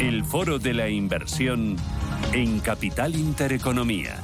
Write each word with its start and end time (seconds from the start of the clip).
El 0.00 0.24
foro 0.24 0.58
de 0.58 0.72
la 0.72 0.88
inversión 0.88 1.76
en 2.32 2.60
Capital 2.60 3.14
Intereconomía. 3.14 4.18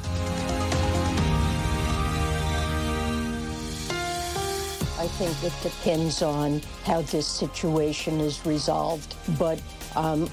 I 4.99 5.07
think 5.19 5.37
it 5.45 5.53
depends 5.63 6.23
on 6.23 6.63
how 6.87 7.03
this 7.03 7.27
situation 7.27 8.21
is 8.21 8.41
resolved, 8.47 9.15
but 9.39 9.61
um, 9.95 10.31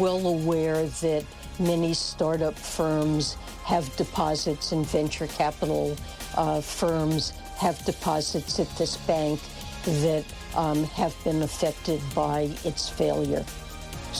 well 0.00 0.26
aware 0.26 0.86
that 1.02 1.22
many 1.58 1.92
startup 1.92 2.58
firms 2.58 3.36
have 3.64 3.94
deposits 3.96 4.72
and 4.72 4.86
venture 4.86 5.26
capital 5.26 5.94
uh, 6.38 6.62
firms 6.62 7.34
have 7.58 7.78
deposits 7.84 8.58
at 8.58 8.74
this 8.78 8.96
bank 9.06 9.38
that 9.84 10.24
um, 10.56 10.84
have 10.84 11.14
been 11.24 11.42
affected 11.42 12.00
by 12.14 12.48
its 12.64 12.88
failure. 12.88 13.44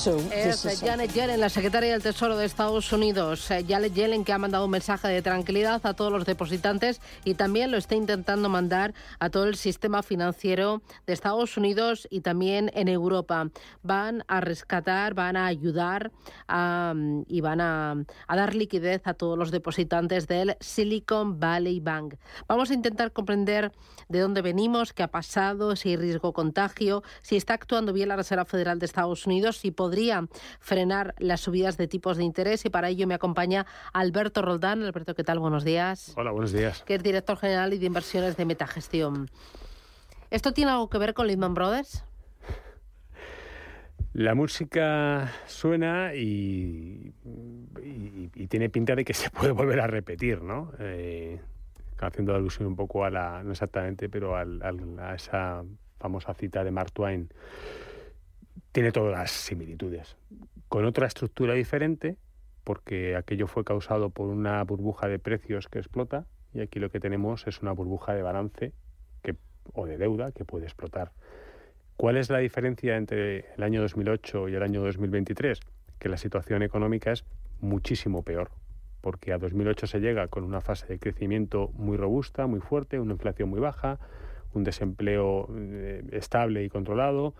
Es 0.06 0.64
is 0.64 0.80
Janet 0.80 1.12
Yellen, 1.12 1.40
la 1.40 1.48
secretaria 1.48 1.90
del 1.90 2.00
Tesoro 2.02 2.36
de 2.36 2.46
Estados 2.46 2.92
Unidos. 2.92 3.50
Eh, 3.50 3.64
Janet 3.68 3.92
Yellen 3.94 4.24
que 4.24 4.32
ha 4.32 4.38
mandado 4.38 4.64
un 4.66 4.70
mensaje 4.70 5.08
de 5.08 5.22
tranquilidad 5.22 5.80
a 5.84 5.94
todos 5.94 6.12
los 6.12 6.24
depositantes 6.24 7.00
y 7.24 7.34
también 7.34 7.72
lo 7.72 7.78
está 7.78 7.96
intentando 7.96 8.48
mandar 8.48 8.94
a 9.18 9.28
todo 9.28 9.44
el 9.48 9.56
sistema 9.56 10.04
financiero 10.04 10.82
de 11.04 11.14
Estados 11.14 11.56
Unidos 11.56 12.06
y 12.12 12.20
también 12.20 12.70
en 12.74 12.86
Europa. 12.86 13.50
Van 13.82 14.22
a 14.28 14.40
rescatar, 14.40 15.14
van 15.14 15.36
a 15.36 15.46
ayudar 15.46 16.12
a- 16.46 16.94
y 17.26 17.40
van 17.40 17.60
a, 17.60 17.96
a 18.28 18.36
dar 18.36 18.54
liquidez 18.54 19.02
a 19.04 19.14
todos 19.14 19.36
los 19.36 19.50
depositantes 19.50 20.28
del 20.28 20.56
Silicon 20.60 21.40
Valley 21.40 21.80
Bank. 21.80 22.14
Vamos 22.46 22.70
a 22.70 22.74
intentar 22.74 23.10
comprender 23.12 23.72
de 24.08 24.20
dónde 24.20 24.42
venimos, 24.42 24.92
qué 24.92 25.02
ha 25.02 25.08
pasado, 25.10 25.74
si 25.74 25.88
hay 25.90 25.96
riesgo 25.96 26.32
contagio, 26.32 27.02
si 27.20 27.36
está 27.36 27.54
actuando 27.54 27.92
bien 27.92 28.08
la 28.08 28.16
Reserva 28.16 28.44
Federal 28.44 28.78
de 28.78 28.86
Estados 28.86 29.26
Unidos, 29.26 29.56
si 29.56 29.72
podría 29.88 30.28
frenar 30.60 31.14
las 31.18 31.40
subidas 31.40 31.78
de 31.78 31.88
tipos 31.88 32.18
de 32.18 32.24
interés. 32.24 32.62
Y 32.66 32.68
para 32.68 32.90
ello 32.90 33.06
me 33.06 33.14
acompaña 33.14 33.64
Alberto 33.94 34.42
Roldán. 34.42 34.82
Alberto, 34.82 35.14
¿qué 35.14 35.24
tal? 35.24 35.38
Buenos 35.38 35.64
días. 35.64 36.12
Hola, 36.16 36.30
buenos 36.30 36.52
días. 36.52 36.82
Que 36.84 36.96
es 36.96 37.02
director 37.02 37.38
general 37.38 37.72
y 37.72 37.78
de 37.78 37.86
inversiones 37.86 38.36
de 38.36 38.44
Metagestión. 38.44 39.30
¿Esto 40.30 40.52
tiene 40.52 40.72
algo 40.72 40.90
que 40.90 40.98
ver 40.98 41.14
con 41.14 41.26
Lehman 41.26 41.54
Brothers? 41.54 42.04
La 44.12 44.34
música 44.34 45.32
suena 45.46 46.14
y, 46.14 47.14
y- 47.82 48.30
y 48.34 48.46
tiene 48.48 48.68
pinta 48.68 48.94
de 48.94 49.06
que 49.06 49.14
se 49.14 49.30
puede 49.30 49.52
volver 49.52 49.80
a 49.80 49.86
repetir, 49.86 50.42
¿no? 50.42 50.70
Eh, 50.80 51.40
haciendo 51.98 52.34
alusión 52.34 52.68
un 52.68 52.76
poco 52.76 53.04
a 53.06 53.10
la, 53.10 53.42
no 53.42 53.52
exactamente, 53.52 54.10
pero 54.10 54.36
al- 54.36 54.62
al- 54.62 54.98
a 54.98 55.14
esa 55.14 55.62
famosa 55.98 56.34
cita 56.34 56.62
de 56.62 56.72
Mark 56.72 56.92
Twain. 56.92 57.30
Tiene 58.72 58.92
todas 58.92 59.12
las 59.12 59.30
similitudes, 59.30 60.16
con 60.68 60.84
otra 60.84 61.06
estructura 61.06 61.54
diferente, 61.54 62.16
porque 62.64 63.16
aquello 63.16 63.46
fue 63.46 63.64
causado 63.64 64.10
por 64.10 64.28
una 64.28 64.62
burbuja 64.64 65.08
de 65.08 65.18
precios 65.18 65.68
que 65.68 65.78
explota, 65.78 66.26
y 66.52 66.60
aquí 66.60 66.78
lo 66.78 66.90
que 66.90 67.00
tenemos 67.00 67.46
es 67.46 67.62
una 67.62 67.72
burbuja 67.72 68.14
de 68.14 68.22
balance 68.22 68.72
que, 69.22 69.36
o 69.72 69.86
de 69.86 69.96
deuda 69.96 70.32
que 70.32 70.44
puede 70.44 70.64
explotar. 70.64 71.12
¿Cuál 71.96 72.16
es 72.16 72.30
la 72.30 72.38
diferencia 72.38 72.96
entre 72.96 73.52
el 73.56 73.62
año 73.62 73.80
2008 73.80 74.48
y 74.50 74.54
el 74.54 74.62
año 74.62 74.82
2023? 74.82 75.60
Que 75.98 76.08
la 76.08 76.16
situación 76.16 76.62
económica 76.62 77.10
es 77.10 77.24
muchísimo 77.60 78.22
peor, 78.22 78.50
porque 79.00 79.32
a 79.32 79.38
2008 79.38 79.86
se 79.86 80.00
llega 80.00 80.28
con 80.28 80.44
una 80.44 80.60
fase 80.60 80.86
de 80.86 80.98
crecimiento 80.98 81.70
muy 81.74 81.96
robusta, 81.96 82.46
muy 82.46 82.60
fuerte, 82.60 83.00
una 83.00 83.14
inflación 83.14 83.48
muy 83.48 83.60
baja, 83.60 83.98
un 84.54 84.62
desempleo 84.62 85.48
eh, 85.56 86.04
estable 86.12 86.62
y 86.64 86.68
controlado, 86.68 87.34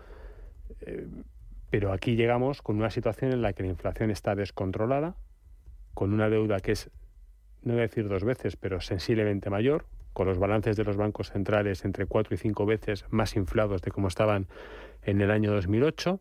pero 1.69 1.93
aquí 1.93 2.15
llegamos 2.15 2.61
con 2.61 2.77
una 2.77 2.89
situación 2.89 3.31
en 3.31 3.41
la 3.41 3.53
que 3.53 3.63
la 3.63 3.69
inflación 3.69 4.11
está 4.11 4.35
descontrolada, 4.35 5.15
con 5.93 6.13
una 6.13 6.29
deuda 6.29 6.59
que 6.59 6.71
es, 6.71 6.89
no 7.61 7.73
voy 7.73 7.81
a 7.81 7.87
decir 7.87 8.07
dos 8.07 8.23
veces, 8.23 8.55
pero 8.55 8.81
sensiblemente 8.81 9.49
mayor, 9.49 9.85
con 10.13 10.27
los 10.27 10.39
balances 10.39 10.75
de 10.75 10.83
los 10.83 10.97
bancos 10.97 11.31
centrales 11.31 11.85
entre 11.85 12.05
cuatro 12.05 12.35
y 12.35 12.37
cinco 12.37 12.65
veces 12.65 13.05
más 13.09 13.35
inflados 13.35 13.81
de 13.81 13.91
como 13.91 14.07
estaban 14.07 14.47
en 15.03 15.21
el 15.21 15.31
año 15.31 15.51
2008 15.53 16.19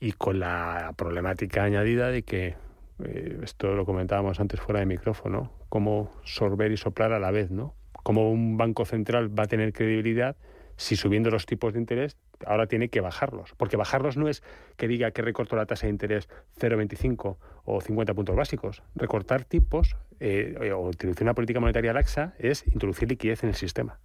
y 0.00 0.12
con 0.12 0.40
la 0.40 0.92
problemática 0.96 1.62
añadida 1.64 2.08
de 2.08 2.22
que, 2.22 2.56
eh, 3.04 3.38
esto 3.42 3.74
lo 3.74 3.84
comentábamos 3.84 4.40
antes 4.40 4.60
fuera 4.60 4.80
de 4.80 4.86
micrófono, 4.86 5.52
cómo 5.68 6.10
sorber 6.24 6.72
y 6.72 6.76
soplar 6.76 7.12
a 7.12 7.18
la 7.18 7.30
vez, 7.30 7.50
¿no? 7.50 7.74
Cómo 8.02 8.30
un 8.30 8.56
banco 8.56 8.84
central 8.84 9.36
va 9.36 9.44
a 9.44 9.46
tener 9.46 9.72
credibilidad 9.72 10.36
si 10.76 10.96
subiendo 10.96 11.30
los 11.30 11.46
tipos 11.46 11.72
de 11.72 11.80
interés 11.80 12.16
ahora 12.46 12.66
tiene 12.66 12.88
que 12.88 13.00
bajarlos. 13.00 13.54
Porque 13.56 13.76
bajarlos 13.76 14.16
no 14.16 14.28
es 14.28 14.42
que 14.76 14.88
diga 14.88 15.10
que 15.10 15.22
recorto 15.22 15.56
la 15.56 15.66
tasa 15.66 15.86
de 15.86 15.90
interés 15.90 16.28
0,25 16.58 17.36
o 17.64 17.80
50 17.80 18.14
puntos 18.14 18.36
básicos. 18.36 18.82
Recortar 18.94 19.44
tipos 19.44 19.96
eh, 20.20 20.72
o 20.74 20.88
utilizar 20.88 21.22
una 21.22 21.34
política 21.34 21.60
monetaria 21.60 21.92
laxa 21.92 22.34
es 22.38 22.66
introducir 22.66 23.08
liquidez 23.08 23.42
en 23.42 23.50
el 23.50 23.54
sistema. 23.54 23.98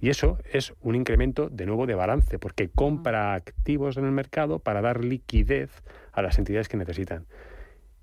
Y 0.00 0.08
eso 0.08 0.38
es 0.50 0.72
un 0.80 0.94
incremento 0.94 1.50
de 1.50 1.66
nuevo 1.66 1.86
de 1.86 1.94
balance, 1.94 2.38
porque 2.38 2.70
compra 2.70 3.34
activos 3.34 3.98
en 3.98 4.06
el 4.06 4.12
mercado 4.12 4.58
para 4.58 4.80
dar 4.80 5.04
liquidez 5.04 5.70
a 6.12 6.22
las 6.22 6.38
entidades 6.38 6.68
que 6.68 6.78
necesitan. 6.78 7.26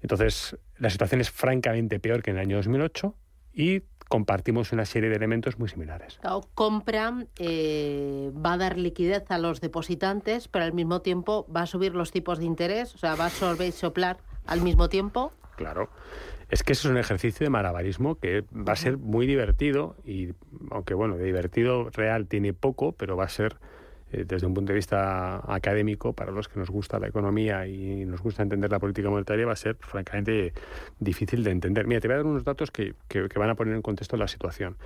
Entonces, 0.01 0.57
la 0.77 0.91
situación 0.91 1.21
es 1.21 1.31
francamente 1.31 1.99
peor 1.99 2.21
que 2.21 2.29
en 2.29 2.37
el 2.37 2.43
año 2.43 2.57
2008 2.57 3.15
y 3.53 3.81
compartimos 4.09 4.71
una 4.71 4.85
serie 4.85 5.09
de 5.09 5.15
elementos 5.15 5.59
muy 5.59 5.69
similares. 5.69 6.17
Claro, 6.21 6.41
compra 6.53 7.13
eh, 7.37 8.31
va 8.33 8.53
a 8.53 8.57
dar 8.57 8.77
liquidez 8.77 9.29
a 9.29 9.37
los 9.37 9.61
depositantes, 9.61 10.47
pero 10.47 10.65
al 10.65 10.73
mismo 10.73 11.01
tiempo 11.01 11.45
va 11.53 11.61
a 11.61 11.65
subir 11.65 11.95
los 11.95 12.11
tipos 12.11 12.39
de 12.39 12.45
interés, 12.45 12.95
o 12.95 12.97
sea, 12.97 13.15
va 13.15 13.25
a 13.25 13.29
sorber 13.29 13.67
y 13.67 13.71
soplar 13.71 14.17
al 14.45 14.61
mismo 14.61 14.89
tiempo. 14.89 15.31
Claro. 15.55 15.89
Es 16.49 16.63
que 16.63 16.73
eso 16.73 16.87
es 16.87 16.91
un 16.91 16.97
ejercicio 16.97 17.43
de 17.45 17.49
malabarismo 17.49 18.15
que 18.15 18.45
va 18.53 18.71
a 18.71 18.77
ser 18.77 18.97
muy 18.97 19.27
divertido 19.27 19.97
y, 20.05 20.29
aunque 20.71 20.93
bueno, 20.93 21.17
de 21.17 21.25
divertido 21.25 21.89
real 21.89 22.27
tiene 22.27 22.53
poco, 22.53 22.93
pero 22.93 23.17
va 23.17 23.25
a 23.25 23.29
ser, 23.29 23.57
desde 24.11 24.47
un 24.47 24.53
punto 24.53 24.71
de 24.71 24.75
vista 24.75 25.41
académico, 25.53 26.13
para 26.13 26.31
los 26.31 26.47
que 26.47 26.59
nos 26.59 26.69
gusta 26.69 26.97
la 26.99 27.07
economía 27.07 27.67
y 27.67 28.05
nos 28.05 28.21
gusta 28.21 28.43
entender 28.43 28.71
la 28.71 28.79
política 28.79 29.09
monetaria, 29.09 29.45
va 29.45 29.53
a 29.53 29.55
ser 29.57 29.75
francamente 29.79 30.53
difícil 30.99 31.43
de 31.43 31.51
entender. 31.51 31.87
Mira, 31.87 31.99
te 31.99 32.07
voy 32.07 32.13
a 32.13 32.17
dar 32.17 32.25
unos 32.25 32.43
datos 32.43 32.71
que, 32.71 32.93
que- 33.07 33.27
que 33.27 33.39
van 33.39 33.49
a 33.49 33.55
poner 33.55 33.75
en 33.75 33.81
contexto 33.81 34.15
la 34.17 34.27
situación. 34.27 34.77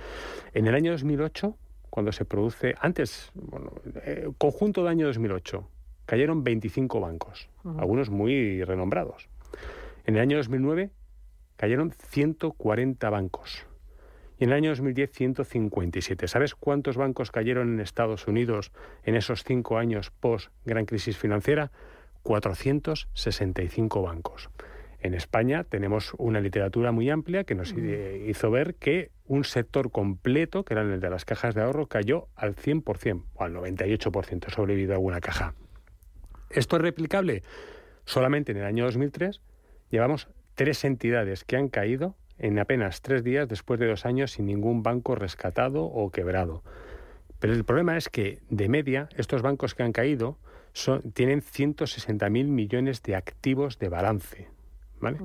En 0.54 0.66
el 0.66 0.74
año 0.74 0.90
2008, 0.92 1.56
cuando 1.90 2.10
se 2.12 2.24
produce, 2.24 2.74
antes, 2.80 3.30
bueno, 3.34 3.72
eh, 4.04 4.28
conjunto 4.38 4.80
del 4.82 4.88
año 4.88 5.06
2008, 5.06 5.68
cayeron 6.06 6.42
25 6.42 7.00
bancos, 7.00 7.48
algunos 7.78 8.10
muy 8.10 8.64
renombrados. 8.64 9.28
En 10.04 10.16
el 10.16 10.20
año 10.22 10.36
2009 10.38 10.90
cayeron 11.56 11.92
140 11.92 13.08
bancos. 13.10 13.66
Y 14.42 14.44
en 14.44 14.50
el 14.50 14.56
año 14.56 14.70
2010, 14.70 15.12
157. 15.12 16.26
¿Sabes 16.26 16.56
cuántos 16.56 16.96
bancos 16.96 17.30
cayeron 17.30 17.74
en 17.74 17.78
Estados 17.78 18.26
Unidos 18.26 18.72
en 19.04 19.14
esos 19.14 19.44
cinco 19.44 19.78
años 19.78 20.10
post 20.10 20.50
gran 20.64 20.84
crisis 20.84 21.16
financiera? 21.16 21.70
465 22.24 24.02
bancos. 24.02 24.50
En 24.98 25.14
España 25.14 25.62
tenemos 25.62 26.12
una 26.18 26.40
literatura 26.40 26.90
muy 26.90 27.08
amplia 27.08 27.44
que 27.44 27.54
nos 27.54 27.72
eh, 27.76 28.26
hizo 28.28 28.50
ver 28.50 28.74
que 28.74 29.12
un 29.26 29.44
sector 29.44 29.92
completo, 29.92 30.64
que 30.64 30.74
era 30.74 30.82
el 30.82 30.98
de 30.98 31.08
las 31.08 31.24
cajas 31.24 31.54
de 31.54 31.62
ahorro, 31.62 31.86
cayó 31.86 32.26
al 32.34 32.56
100% 32.56 33.22
o 33.34 33.44
al 33.44 33.54
98%, 33.54 34.50
sobrevivido 34.50 34.94
alguna 34.94 35.20
caja. 35.20 35.54
¿Esto 36.50 36.74
es 36.74 36.82
replicable? 36.82 37.44
Solamente 38.06 38.50
en 38.50 38.58
el 38.58 38.64
año 38.64 38.86
2003 38.86 39.40
llevamos 39.90 40.28
tres 40.56 40.84
entidades 40.84 41.44
que 41.44 41.56
han 41.56 41.68
caído 41.68 42.16
en 42.42 42.58
apenas 42.58 43.00
tres 43.00 43.24
días 43.24 43.48
después 43.48 43.80
de 43.80 43.86
dos 43.86 44.04
años 44.04 44.32
sin 44.32 44.46
ningún 44.46 44.82
banco 44.82 45.14
rescatado 45.14 45.84
o 45.84 46.10
quebrado. 46.10 46.62
Pero 47.38 47.54
el 47.54 47.64
problema 47.64 47.96
es 47.96 48.08
que, 48.08 48.40
de 48.50 48.68
media, 48.68 49.08
estos 49.16 49.40
bancos 49.42 49.74
que 49.74 49.82
han 49.82 49.92
caído 49.92 50.38
son, 50.72 51.12
tienen 51.12 51.40
160.000 51.40 52.28
millones 52.44 53.02
de 53.02 53.16
activos 53.16 53.78
de 53.78 53.88
balance. 53.88 54.48
¿vale? 55.00 55.18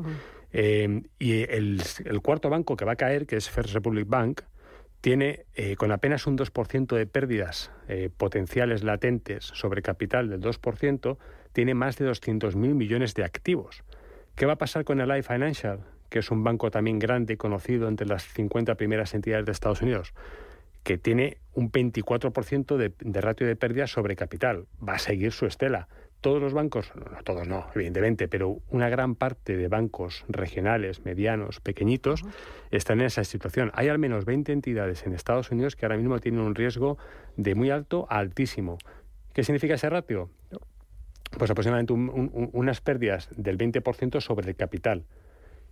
Eh, 0.54 1.04
y 1.20 1.44
el, 1.44 1.82
el 2.06 2.22
cuarto 2.22 2.50
banco 2.50 2.78
que 2.78 2.86
va 2.86 2.94
a 2.94 2.96
caer, 2.96 3.28
que 3.28 3.36
es 3.36 3.50
First 3.50 3.74
Republic 3.74 4.08
Bank, 4.08 4.42
tiene 5.02 5.46
eh, 5.54 5.76
con 5.76 5.92
apenas 5.92 6.28
un 6.28 6.38
2% 6.38 6.96
de 6.96 7.06
pérdidas 7.06 7.72
eh, 7.88 8.10
potenciales 8.16 8.84
latentes 8.84 9.46
sobre 9.46 9.82
capital 9.82 10.30
del 10.30 10.42
2%, 10.42 11.18
tiene 11.54 11.74
más 11.74 11.98
de 11.98 12.10
200.000 12.10 12.56
millones 12.56 13.14
de 13.14 13.24
activos. 13.24 13.84
¿Qué 14.36 14.46
va 14.46 14.54
a 14.54 14.58
pasar 14.58 14.84
con 14.84 15.00
el 15.00 15.10
Life 15.10 15.34
Financial, 15.34 15.80
que 16.10 16.20
es 16.20 16.32
un 16.32 16.44
banco 16.44 16.72
también 16.72 17.00
grande 17.00 17.34
y 17.34 17.38
conocido 17.38 17.88
entre 17.88 18.08
las 18.08 18.24
50 18.24 18.76
primeras 18.76 19.14
entidades 19.14 19.46
de 19.46 19.52
Estados 19.52 19.82
Unidos? 19.82 20.14
que 20.84 20.98
tiene 20.98 21.40
un 21.54 21.70
24% 21.70 22.78
de, 22.78 22.94
de 22.98 23.20
ratio 23.20 23.46
de 23.46 23.58
pérdidas 23.58 23.92
sobre 23.92 24.16
capital. 24.16 24.68
Va 24.82 24.94
a 24.94 25.00
seguir 25.00 25.34
su 25.34 25.46
estela 25.46 25.90
todos 26.22 26.42
los 26.42 26.54
bancos, 26.54 26.92
no, 26.96 27.24
todos 27.24 27.48
no, 27.48 27.68
evidentemente, 27.76 28.28
pero 28.28 28.60
una 28.70 28.90
gran 28.90 29.16
parte 29.16 29.56
de 29.56 29.68
bancos 29.68 30.26
regionales, 30.28 31.06
medianos, 31.06 31.60
pequeñitos, 31.60 32.24
están 32.72 33.00
en 33.00 33.08
esa 33.08 33.24
situación. 33.24 33.72
Hay 33.74 33.88
al 33.88 34.00
menos 34.00 34.26
20 34.26 34.52
entidades 34.52 35.06
en 35.06 35.14
Estados 35.14 35.52
Unidos 35.52 35.76
que 35.76 35.86
ahora 35.86 35.98
mismo 35.98 36.20
tienen 36.20 36.42
un 36.42 36.56
riesgo 36.56 36.98
de 37.36 37.56
muy 37.56 37.70
alto 37.70 38.08
a 38.10 38.18
altísimo. 38.18 38.78
¿Qué 39.34 39.44
significa 39.44 39.76
ese 39.76 39.90
ratio? 39.90 40.30
Pues 41.38 41.52
aproximadamente 41.52 41.94
unas 41.94 42.82
pérdidas 42.82 43.30
del 43.36 43.58
20% 43.58 44.22
sobre 44.22 44.50
el 44.50 44.56
capital. 44.56 45.04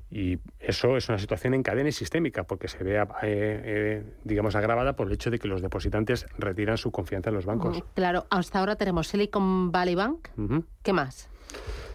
Y 0.10 0.40
eso 0.60 0.98
es 0.98 1.10
una 1.10 1.18
situación 1.18 1.54
en 1.54 1.64
cadena 1.64 1.90
y 1.90 1.92
sistémica, 1.92 2.44
porque 2.44 2.68
se 2.68 2.84
ve, 2.84 2.96
eh, 2.98 3.06
eh, 3.24 4.04
digamos, 4.24 4.56
agravada 4.56 4.96
por 4.96 5.08
el 5.08 5.14
hecho 5.14 5.32
de 5.32 5.40
que 5.40 5.48
los 5.48 5.62
depositantes 5.62 6.28
retiran 6.38 6.78
su 6.78 6.92
confianza 6.92 7.30
en 7.30 7.36
los 7.36 7.46
bancos. 7.46 7.84
Claro, 7.96 8.26
hasta 8.30 8.60
ahora 8.60 8.76
tenemos 8.76 9.08
Silicon 9.08 9.72
Valley 9.72 9.96
Bank. 9.96 10.30
¿Qué 10.84 10.94
más? 10.94 11.30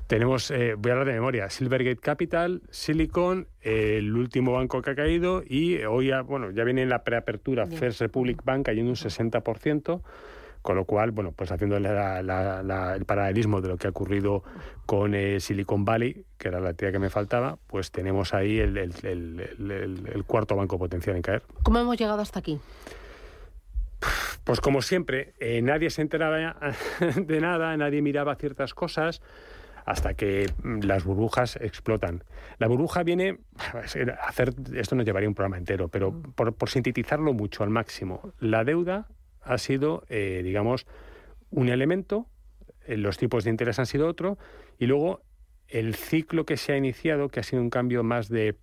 Tenemos, 0.07 0.51
eh, 0.51 0.75
voy 0.77 0.91
a 0.91 0.95
hablar 0.95 1.07
de 1.07 1.13
memoria, 1.15 1.49
Silvergate 1.51 2.01
Capital, 2.01 2.63
Silicon, 2.71 3.47
el 3.61 4.13
último 4.17 4.53
banco 4.53 4.83
que 4.83 4.91
ha 4.91 4.95
caído 4.97 5.45
y 5.47 5.85
hoy, 5.85 6.09
ya, 6.09 6.23
bueno, 6.23 6.51
ya 6.51 6.65
viene 6.65 6.83
en 6.83 6.89
la 6.89 7.05
preapertura 7.05 7.67
First 7.67 8.01
Republic 8.01 8.43
Bank 8.45 8.67
cayendo 8.67 8.91
un 8.91 8.97
60%. 8.97 10.03
Con 10.63 10.77
lo 10.77 10.85
cual, 10.85 11.11
bueno, 11.11 11.33
pues 11.33 11.51
haciendo 11.51 11.77
el 11.77 13.05
paralelismo 13.07 13.61
de 13.61 13.69
lo 13.69 13.77
que 13.79 13.87
ha 13.87 13.91
ocurrido 13.91 14.43
con 14.85 15.15
eh, 15.15 15.41
Silicon 15.41 15.85
Valley, 15.85 16.25
que 16.37 16.49
era 16.49 16.61
la 16.61 16.75
tía 16.75 16.93
que 16.93 16.99
me 16.99 17.09
faltaba, 17.09 17.59
pues 17.67 17.91
tenemos 17.91 18.35
ahí 18.35 18.59
el, 18.59 18.93
cuarto 20.27 20.57
banco 20.57 20.79
potencial 20.79 21.17
en 21.17 21.23
caer. 21.23 21.43
¿Cómo 21.63 21.79
hemos 21.79 21.97
llegado 21.97 22.21
hasta 22.21 22.41
aquí? 22.41 22.61
Pues 24.45 24.61
como 24.61 24.83
siempre, 24.83 25.35
eh, 25.41 25.63
nadie 25.63 25.91
se 25.91 26.03
enteraba 26.03 26.37
de 27.17 27.41
nada, 27.41 27.77
nadie 27.77 28.03
miraba 28.03 28.35
ciertas 28.37 28.75
cosas 28.75 29.23
hasta 29.87 30.15
que 30.15 30.47
mm, 30.63 30.81
las 30.81 31.05
burbujas 31.05 31.57
explotan. 31.57 32.23
La 32.59 32.67
burbuja 32.67 33.03
viene 33.03 33.39
hacer, 34.27 34.55
esto 34.75 34.95
nos 34.95 35.07
llevaría 35.07 35.29
un 35.29 35.35
programa 35.35 35.57
entero, 35.57 35.89
pero 35.89 36.13
mm. 36.13 36.33
por 36.33 36.69
sintetizarlo 36.69 37.33
mucho 37.33 37.65
al 37.65 37.71
máximo, 37.71 38.33
la 38.41 38.65
deuda 38.65 39.09
ha 39.43 39.59
sido, 39.59 40.05
eh, 40.09 40.41
digamos, 40.45 40.87
un 41.51 41.69
elemento, 41.69 42.27
eh, 42.87 42.97
los 42.97 43.19
tipos 43.19 43.45
de 43.45 43.51
interés 43.51 43.79
han 43.79 43.87
sido 43.87 44.09
otro, 44.09 44.39
y 44.79 44.87
luego 44.87 45.23
el 45.69 45.95
ciclo 45.95 46.45
que 46.45 46.57
se 46.57 46.73
ha 46.73 46.77
iniciado, 46.77 47.29
que 47.29 47.41
ha 47.41 47.43
sido 47.43 47.63
un 47.63 47.71
cambio 47.71 48.03
más 48.03 48.29
de, 48.29 48.57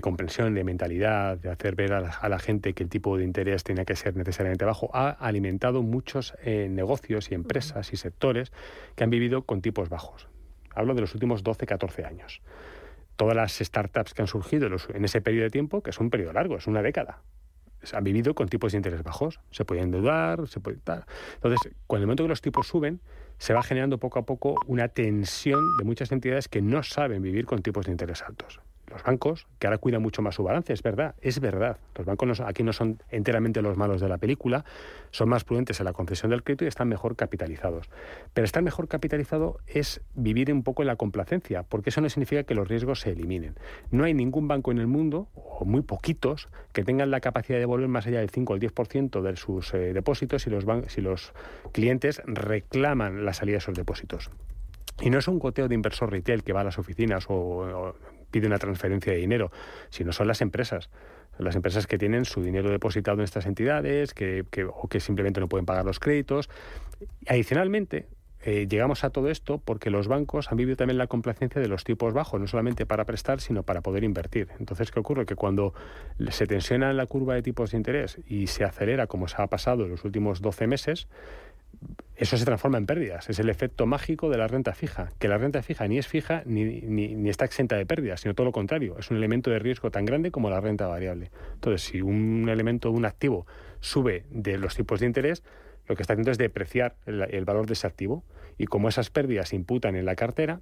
comprensión, 0.00 0.54
de 0.54 0.64
mentalidad, 0.64 1.36
de 1.36 1.50
hacer 1.50 1.74
ver 1.74 1.92
a 1.92 2.28
la, 2.28 2.38
gente 2.38 2.72
que 2.72 2.82
el 2.84 2.88
tipo 2.88 3.18
de 3.18 3.24
interés 3.24 3.64
tenía 3.64 3.84
que 3.84 3.96
ser 3.96 4.16
necesariamente 4.16 4.64
bajo, 4.64 4.90
ha 4.94 5.10
alimentado 5.10 5.82
muchos 5.82 6.34
eh, 6.42 6.68
negocios 6.70 7.30
y 7.30 7.34
empresas 7.34 7.92
y 7.92 7.96
sectores 7.96 8.52
que 8.94 9.04
han 9.04 9.10
vivido 9.10 9.42
con 9.42 9.60
tipos 9.60 9.88
bajos. 9.88 10.28
Hablo 10.74 10.94
de 10.94 11.02
los 11.02 11.12
últimos 11.14 11.42
12, 11.42 11.66
14 11.66 12.04
años. 12.06 12.40
Todas 13.16 13.36
las 13.36 13.52
startups 13.58 14.14
que 14.14 14.22
han 14.22 14.28
surgido 14.28 14.68
en 14.94 15.04
ese 15.04 15.20
periodo 15.20 15.44
de 15.44 15.50
tiempo, 15.50 15.82
que 15.82 15.90
es 15.90 16.00
un 16.00 16.08
periodo 16.08 16.32
largo, 16.32 16.56
es 16.56 16.66
una 16.66 16.80
década, 16.80 17.22
han 17.92 18.04
vivido 18.04 18.34
con 18.34 18.48
tipos 18.48 18.72
de 18.72 18.78
interés 18.78 19.02
bajos. 19.02 19.40
Se 19.50 19.64
pueden 19.64 19.84
endeudar, 19.84 20.46
se 20.48 20.60
puede 20.60 20.78
tal. 20.78 21.04
Entonces, 21.34 21.72
cuando 21.86 22.02
el 22.02 22.06
momento 22.06 22.24
que 22.24 22.28
los 22.28 22.40
tipos 22.40 22.66
suben, 22.66 23.00
se 23.38 23.54
va 23.54 23.62
generando 23.62 23.98
poco 23.98 24.18
a 24.18 24.26
poco 24.26 24.54
una 24.66 24.88
tensión 24.88 25.76
de 25.78 25.84
muchas 25.84 26.12
entidades 26.12 26.48
que 26.48 26.62
no 26.62 26.82
saben 26.82 27.22
vivir 27.22 27.46
con 27.46 27.62
tipos 27.62 27.86
de 27.86 27.92
interés 27.92 28.22
altos 28.22 28.60
los 28.92 29.02
bancos, 29.02 29.46
que 29.58 29.66
ahora 29.66 29.78
cuidan 29.78 30.02
mucho 30.02 30.22
más 30.22 30.34
su 30.34 30.42
balance, 30.42 30.72
es 30.72 30.82
verdad, 30.82 31.14
es 31.20 31.40
verdad. 31.40 31.78
Los 31.96 32.06
bancos 32.06 32.40
aquí 32.40 32.62
no 32.62 32.72
son 32.72 33.02
enteramente 33.10 33.62
los 33.62 33.76
malos 33.76 34.00
de 34.00 34.08
la 34.08 34.18
película, 34.18 34.64
son 35.10 35.28
más 35.28 35.44
prudentes 35.44 35.80
en 35.80 35.86
la 35.86 35.92
concesión 35.92 36.30
del 36.30 36.42
crédito 36.42 36.64
y 36.64 36.68
están 36.68 36.88
mejor 36.88 37.16
capitalizados. 37.16 37.88
Pero 38.34 38.44
estar 38.44 38.62
mejor 38.62 38.88
capitalizado 38.88 39.58
es 39.66 40.00
vivir 40.14 40.52
un 40.52 40.62
poco 40.62 40.82
en 40.82 40.88
la 40.88 40.96
complacencia, 40.96 41.62
porque 41.62 41.90
eso 41.90 42.00
no 42.00 42.08
significa 42.08 42.44
que 42.44 42.54
los 42.54 42.68
riesgos 42.68 43.00
se 43.00 43.10
eliminen. 43.10 43.56
No 43.90 44.04
hay 44.04 44.14
ningún 44.14 44.48
banco 44.48 44.70
en 44.70 44.78
el 44.78 44.86
mundo, 44.86 45.28
o 45.34 45.64
muy 45.64 45.82
poquitos, 45.82 46.48
que 46.72 46.84
tengan 46.84 47.10
la 47.10 47.20
capacidad 47.20 47.56
de 47.56 47.60
devolver 47.60 47.88
más 47.88 48.06
allá 48.06 48.20
del 48.20 48.30
5 48.30 48.52
o 48.52 48.56
el 48.56 48.62
10% 48.62 49.22
de 49.22 49.36
sus 49.36 49.74
eh, 49.74 49.92
depósitos 49.92 50.42
si 50.42 50.50
los, 50.50 50.64
si 50.88 51.00
los 51.00 51.32
clientes 51.72 52.22
reclaman 52.26 53.24
la 53.24 53.32
salida 53.32 53.54
de 53.54 53.58
esos 53.58 53.74
depósitos. 53.74 54.30
Y 55.00 55.10
no 55.10 55.18
es 55.18 55.28
un 55.28 55.38
goteo 55.38 55.68
de 55.68 55.74
inversor 55.74 56.10
retail 56.10 56.42
que 56.44 56.52
va 56.52 56.60
a 56.60 56.64
las 56.64 56.78
oficinas 56.78 57.26
o 57.28 57.94
pide 58.32 58.48
una 58.48 58.58
transferencia 58.58 59.12
de 59.12 59.20
dinero, 59.20 59.52
sino 59.90 60.12
son 60.12 60.26
las 60.26 60.40
empresas. 60.40 60.90
las 61.38 61.54
empresas 61.54 61.86
que 61.86 61.98
tienen 61.98 62.24
su 62.24 62.42
dinero 62.42 62.70
depositado 62.70 63.18
en 63.18 63.24
estas 63.24 63.46
entidades 63.46 64.12
que, 64.14 64.44
o 64.74 64.88
que 64.88 64.98
simplemente 64.98 65.40
no 65.40 65.48
pueden 65.48 65.66
pagar 65.66 65.84
los 65.84 66.00
créditos. 66.00 66.50
Adicionalmente, 67.28 68.06
eh, 68.44 68.66
llegamos 68.68 69.04
a 69.04 69.10
todo 69.10 69.30
esto 69.30 69.58
porque 69.58 69.88
los 69.90 70.08
bancos 70.08 70.50
han 70.50 70.58
vivido 70.58 70.76
también 70.76 70.98
la 70.98 71.06
complacencia 71.06 71.60
de 71.60 71.68
los 71.68 71.84
tipos 71.84 72.12
bajos, 72.12 72.40
no 72.40 72.48
solamente 72.48 72.86
para 72.86 73.04
prestar, 73.04 73.40
sino 73.40 73.62
para 73.62 73.82
poder 73.82 74.02
invertir. 74.02 74.48
Entonces, 74.58 74.90
¿qué 74.90 74.98
ocurre? 74.98 75.26
Que 75.26 75.36
cuando 75.36 75.74
se 76.30 76.46
tensiona 76.46 76.92
la 76.92 77.06
curva 77.06 77.34
de 77.34 77.42
tipos 77.42 77.70
de 77.70 77.76
interés 77.76 78.18
y 78.26 78.48
se 78.48 78.64
acelera, 78.64 79.06
como 79.06 79.28
se 79.28 79.40
ha 79.40 79.46
pasado 79.46 79.84
en 79.84 79.90
los 79.90 80.04
últimos 80.04 80.42
12 80.42 80.66
meses, 80.66 81.06
eso 82.16 82.36
se 82.36 82.44
transforma 82.44 82.78
en 82.78 82.86
pérdidas. 82.86 83.28
Es 83.28 83.38
el 83.38 83.48
efecto 83.48 83.86
mágico 83.86 84.30
de 84.30 84.38
la 84.38 84.46
renta 84.46 84.74
fija, 84.74 85.08
que 85.18 85.28
la 85.28 85.38
renta 85.38 85.62
fija 85.62 85.88
ni 85.88 85.98
es 85.98 86.06
fija 86.06 86.42
ni, 86.46 86.64
ni, 86.82 87.28
está 87.28 87.44
exenta 87.44 87.76
de 87.76 87.86
pérdidas, 87.86 88.20
sino 88.20 88.34
todo 88.34 88.44
lo 88.44 88.52
contrario. 88.52 88.96
Es 88.98 89.10
un 89.10 89.16
elemento 89.16 89.50
de 89.50 89.58
riesgo 89.58 89.90
tan 89.90 90.04
grande 90.04 90.30
como 90.30 90.48
la 90.48 90.60
renta 90.60 90.86
variable. 90.86 91.30
Entonces, 91.54 91.82
si 91.82 92.00
un 92.00 92.48
elemento, 92.48 92.90
un 92.90 93.06
activo, 93.06 93.46
sube 93.80 94.24
de 94.30 94.58
los 94.58 94.76
tipos 94.76 95.00
de 95.00 95.06
interés, 95.06 95.42
lo 95.88 95.96
que 95.96 96.02
está 96.02 96.12
haciendo 96.12 96.30
es 96.30 96.38
depreciar 96.38 96.94
el, 97.06 97.44
valor 97.44 97.66
de 97.66 97.72
ese 97.72 97.86
activo. 97.86 98.22
Y 98.56 98.66
como 98.66 98.88
esas 98.88 99.10
pérdidas 99.10 99.48
se 99.48 99.56
imputan 99.56 99.96
en 99.96 100.04
la 100.04 100.14
cartera, 100.14 100.60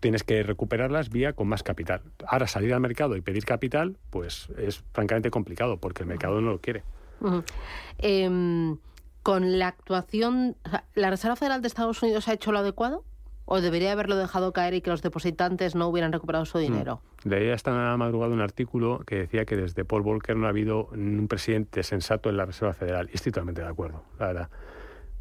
tienes 0.00 0.24
que 0.24 0.42
recuperarlas 0.42 1.08
vía 1.08 1.32
con 1.32 1.48
más 1.48 1.62
capital. 1.62 2.02
Ahora 2.26 2.48
salir 2.48 2.74
al 2.74 2.80
mercado 2.80 3.16
y 3.16 3.22
pedir 3.22 3.44
capital, 3.44 3.96
pues 4.10 4.48
es 4.58 4.84
francamente 4.92 5.30
complicado 5.30 5.78
porque 5.78 6.02
el 6.02 6.08
mercado 6.08 6.40
no 6.40 6.50
lo 6.50 6.60
quiere 6.60 6.82
con 9.26 9.58
la 9.58 9.66
actuación, 9.66 10.54
¿la 10.94 11.10
Reserva 11.10 11.34
Federal 11.34 11.60
de 11.60 11.66
Estados 11.66 12.00
Unidos 12.00 12.28
ha 12.28 12.32
hecho 12.32 12.52
lo 12.52 12.60
adecuado? 12.60 13.02
¿O 13.44 13.60
debería 13.60 13.90
haberlo 13.90 14.14
dejado 14.14 14.52
caer 14.52 14.74
y 14.74 14.82
que 14.82 14.90
los 14.90 15.02
depositantes 15.02 15.74
no 15.74 15.88
hubieran 15.88 16.12
recuperado 16.12 16.44
su 16.44 16.58
dinero? 16.58 17.00
De 17.24 17.38
ahí 17.38 17.48
esta 17.48 17.96
madrugada 17.96 18.32
un 18.32 18.40
artículo 18.40 19.00
que 19.04 19.16
decía 19.16 19.44
que 19.44 19.56
desde 19.56 19.84
Paul 19.84 20.02
Volcker 20.02 20.36
no 20.36 20.46
ha 20.46 20.50
habido 20.50 20.84
un 20.92 21.26
presidente 21.26 21.82
sensato 21.82 22.30
en 22.30 22.36
la 22.36 22.44
Reserva 22.44 22.72
Federal. 22.72 23.08
Y 23.12 23.16
estoy 23.16 23.32
totalmente 23.32 23.62
de 23.62 23.66
acuerdo, 23.66 24.04
la 24.20 24.26
verdad. 24.28 24.48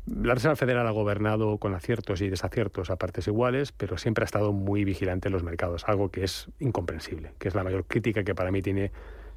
La 0.06 0.36
Reserva 0.36 0.56
Federal 0.56 0.86
ha 0.86 0.91
gobernado 0.91 1.58
con 1.58 1.74
aciertos 1.74 2.22
y 2.22 2.29
desaciertos 2.29 2.91
a 2.91 2.98
partes 2.98 3.25
iguales, 3.25 3.72
pero 3.72 3.98
siempre 3.98 4.22
ha 4.24 4.27
estado 4.27 4.53
muy 4.53 4.86
vigilante 4.86 5.29
en 5.29 5.34
los 5.34 5.41
mercados, 5.41 5.84
algo 5.88 6.10
que 6.10 6.25
es 6.25 6.51
incomprensible, 6.60 7.34
que 7.39 7.48
es 7.48 7.56
la 7.56 7.63
mayor 7.63 7.86
crítica 7.86 8.24
que 8.24 8.36
para 8.36 8.51
mí 8.51 8.62
tiene 8.62 8.91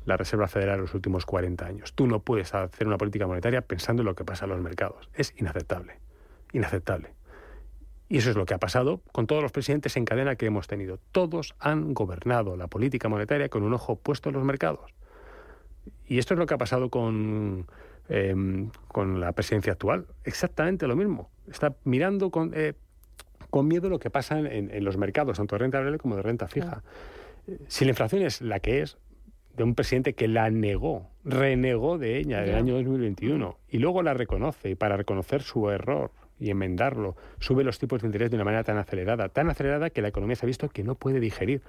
la 0.08 0.16
Reserva 0.16 0.48
Federal 0.48 0.76
en 0.76 0.80
los 0.80 0.94
últimos 0.94 1.26
40 1.26 1.66
años. 1.66 1.92
Tú 1.92 2.06
no 2.06 2.20
puedes 2.20 2.54
hacer 2.54 2.86
una 2.86 2.96
política 2.96 3.26
monetaria 3.26 3.60
pensando 3.60 4.00
en 4.00 4.06
lo 4.06 4.14
que 4.14 4.24
pasa 4.24 4.46
en 4.46 4.52
los 4.52 4.60
mercados. 4.60 5.10
Es 5.12 5.34
inaceptable. 5.36 5.98
Inaceptable. 6.54 7.12
Y 8.08 8.16
eso 8.16 8.30
es 8.30 8.36
lo 8.36 8.46
que 8.46 8.54
ha 8.54 8.58
pasado 8.58 9.02
con 9.12 9.26
todos 9.26 9.42
los 9.42 9.52
presidentes 9.52 9.98
en 9.98 10.06
cadena 10.06 10.36
que 10.36 10.46
hemos 10.46 10.66
tenido. 10.66 10.98
Todos 11.12 11.54
han 11.58 11.92
gobernado 11.92 12.56
la 12.56 12.68
política 12.68 13.10
monetaria 13.10 13.50
con 13.50 13.62
un 13.62 13.74
ojo 13.74 13.96
puesto 13.96 14.30
en 14.30 14.36
los 14.36 14.44
mercados. 14.44 14.94
Y 16.06 16.18
esto 16.18 16.32
es 16.32 16.38
lo 16.38 16.46
que 16.46 16.54
ha 16.54 16.58
pasado 16.58 16.88
con, 16.88 17.66
em, 18.08 18.70
con 18.88 19.20
la 19.20 19.32
presidencia 19.32 19.74
actual. 19.74 20.06
Exactamente 20.24 20.86
lo 20.86 20.96
mismo. 20.96 21.28
Está 21.50 21.76
mirando 21.84 22.30
con, 22.30 22.52
eh, 22.54 22.72
con 23.50 23.68
miedo 23.68 23.90
lo 23.90 23.98
que 23.98 24.08
pasa 24.08 24.38
en, 24.38 24.82
los 24.82 24.96
mercados, 24.96 25.36
tanto 25.36 25.56
de 25.56 25.58
renta 25.58 25.76
variable 25.76 25.98
como 25.98 26.16
de 26.16 26.22
renta 26.22 26.48
fija. 26.48 26.82
Si 27.66 27.84
la 27.84 27.90
inflación 27.90 28.22
es 28.22 28.40
la 28.40 28.60
que 28.60 28.80
es, 28.80 28.96
de 29.58 29.64
un 29.64 29.74
presidente 29.74 30.14
que 30.14 30.28
la 30.28 30.50
negó, 30.50 31.10
renegó 31.24 31.98
de 31.98 32.18
ella 32.18 32.44
en 32.44 32.50
el 32.50 32.54
año 32.54 32.74
2021 32.74 33.58
y 33.68 33.78
luego 33.78 34.02
la 34.02 34.14
reconoce 34.14 34.70
y 34.70 34.74
para 34.76 34.96
reconocer 34.96 35.42
su 35.42 35.68
error 35.68 36.12
y 36.38 36.50
enmendarlo, 36.50 37.16
sube 37.40 37.64
los 37.64 37.80
tipos 37.80 38.00
de 38.00 38.06
interés 38.06 38.30
de 38.30 38.36
una 38.36 38.44
manera 38.44 38.62
tan 38.62 38.78
acelerada, 38.78 39.28
tan 39.28 39.50
acelerada 39.50 39.90
que 39.90 40.00
la 40.00 40.08
economía 40.08 40.36
se 40.36 40.46
ha 40.46 40.46
visto 40.46 40.68
que 40.68 40.84
no 40.84 40.94
puede 40.94 41.18
digerir, 41.18 41.62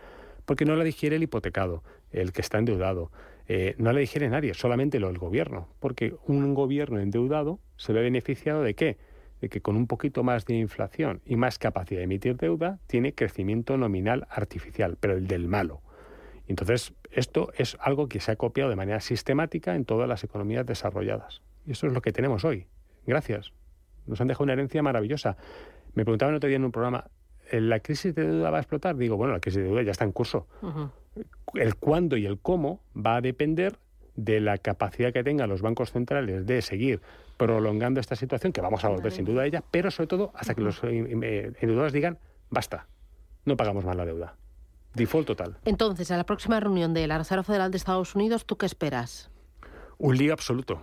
porque 0.45 0.65
no 0.65 0.75
la 0.75 0.83
digiere 0.83 1.15
el 1.15 1.23
hipotecado, 1.23 1.83
el 2.11 2.31
que 2.31 2.41
está 2.41 2.59
endeudado, 2.59 3.11
eh, 3.47 3.73
no 3.79 3.91
la 3.91 3.99
digiere 3.99 4.29
nadie, 4.29 4.53
solamente 4.53 4.99
lo 4.99 5.09
el 5.09 5.17
gobierno, 5.17 5.67
porque 5.79 6.13
un 6.27 6.53
gobierno 6.53 6.99
endeudado 6.99 7.59
se 7.75 7.91
ve 7.91 8.03
beneficiado 8.03 8.61
de 8.61 8.75
qué? 8.75 8.97
De 9.41 9.49
que 9.49 9.61
con 9.61 9.75
un 9.75 9.87
poquito 9.87 10.23
más 10.23 10.45
de 10.45 10.53
inflación 10.53 11.21
y 11.25 11.37
más 11.37 11.57
capacidad 11.57 12.01
de 12.01 12.03
emitir 12.03 12.37
deuda 12.37 12.77
tiene 12.85 13.15
crecimiento 13.15 13.77
nominal 13.77 14.27
artificial, 14.29 14.95
pero 14.99 15.15
el 15.15 15.25
del 15.25 15.47
malo 15.47 15.81
Entonces, 16.49 16.93
esto 17.11 17.51
es 17.55 17.77
algo 17.79 18.09
que 18.09 18.19
se 18.19 18.31
ha 18.31 18.35
copiado 18.35 18.71
de 18.71 18.75
manera 18.75 18.99
sistemática 19.01 19.75
en 19.75 19.85
todas 19.85 20.09
las 20.09 20.23
economías 20.23 20.65
desarrolladas. 20.65 21.43
Y 21.67 21.71
eso 21.73 21.85
es 21.85 21.93
lo 21.93 22.01
que 22.01 22.11
tenemos 22.11 22.43
hoy. 22.43 22.65
Gracias. 23.05 23.53
Nos 24.07 24.19
han 24.19 24.27
dejado 24.27 24.45
una 24.45 24.53
herencia 24.53 24.81
maravillosa. 24.81 25.37
Me 25.93 26.03
preguntaban 26.03 26.33
otro 26.33 26.47
día 26.47 26.57
en 26.57 26.65
un 26.65 26.71
programa, 26.71 27.05
¿la 27.51 27.79
crisis 27.81 28.15
de 28.15 28.25
deuda 28.25 28.49
va 28.49 28.57
a 28.57 28.61
explotar? 28.61 28.97
Digo, 28.97 29.15
bueno, 29.15 29.33
la 29.33 29.39
crisis 29.39 29.61
de 29.61 29.65
deuda 29.65 29.83
ya 29.83 29.91
está 29.91 30.05
en 30.05 30.11
curso. 30.11 30.47
El 31.53 31.75
cuándo 31.75 32.17
y 32.17 32.25
el 32.25 32.39
cómo 32.39 32.81
va 32.97 33.17
a 33.17 33.21
depender 33.21 33.77
de 34.15 34.39
la 34.39 34.57
capacidad 34.57 35.13
que 35.13 35.23
tengan 35.23 35.49
los 35.49 35.61
bancos 35.61 35.91
centrales 35.91 36.47
de 36.47 36.63
seguir 36.63 36.99
prolongando 37.37 37.99
esta 37.99 38.15
situación, 38.15 38.53
que 38.53 38.61
vamos 38.61 38.83
a 38.83 38.89
volver 38.89 39.11
sin 39.11 39.23
duda 39.23 39.43
a 39.43 39.45
ella, 39.45 39.63
pero 39.69 39.91
sobre 39.91 40.07
todo 40.07 40.31
hasta 40.33 40.55
que 40.55 40.61
los 40.61 40.83
endeudadores 40.83 41.93
digan, 41.93 42.17
basta, 42.49 42.87
no 43.45 43.55
pagamos 43.55 43.85
más 43.85 43.95
la 43.95 44.05
deuda. 44.05 44.35
Default 44.95 45.27
total. 45.27 45.57
Entonces, 45.65 46.09
a 46.11 46.17
la 46.17 46.25
próxima 46.25 46.59
reunión 46.59 46.93
de 46.93 47.07
la 47.07 47.17
Reserva 47.17 47.43
Federal 47.43 47.71
de 47.71 47.77
Estados 47.77 48.15
Unidos, 48.15 48.45
¿tú 48.45 48.57
qué 48.57 48.65
esperas? 48.65 49.29
Un 49.97 50.17
lío 50.17 50.31
absoluto. 50.31 50.81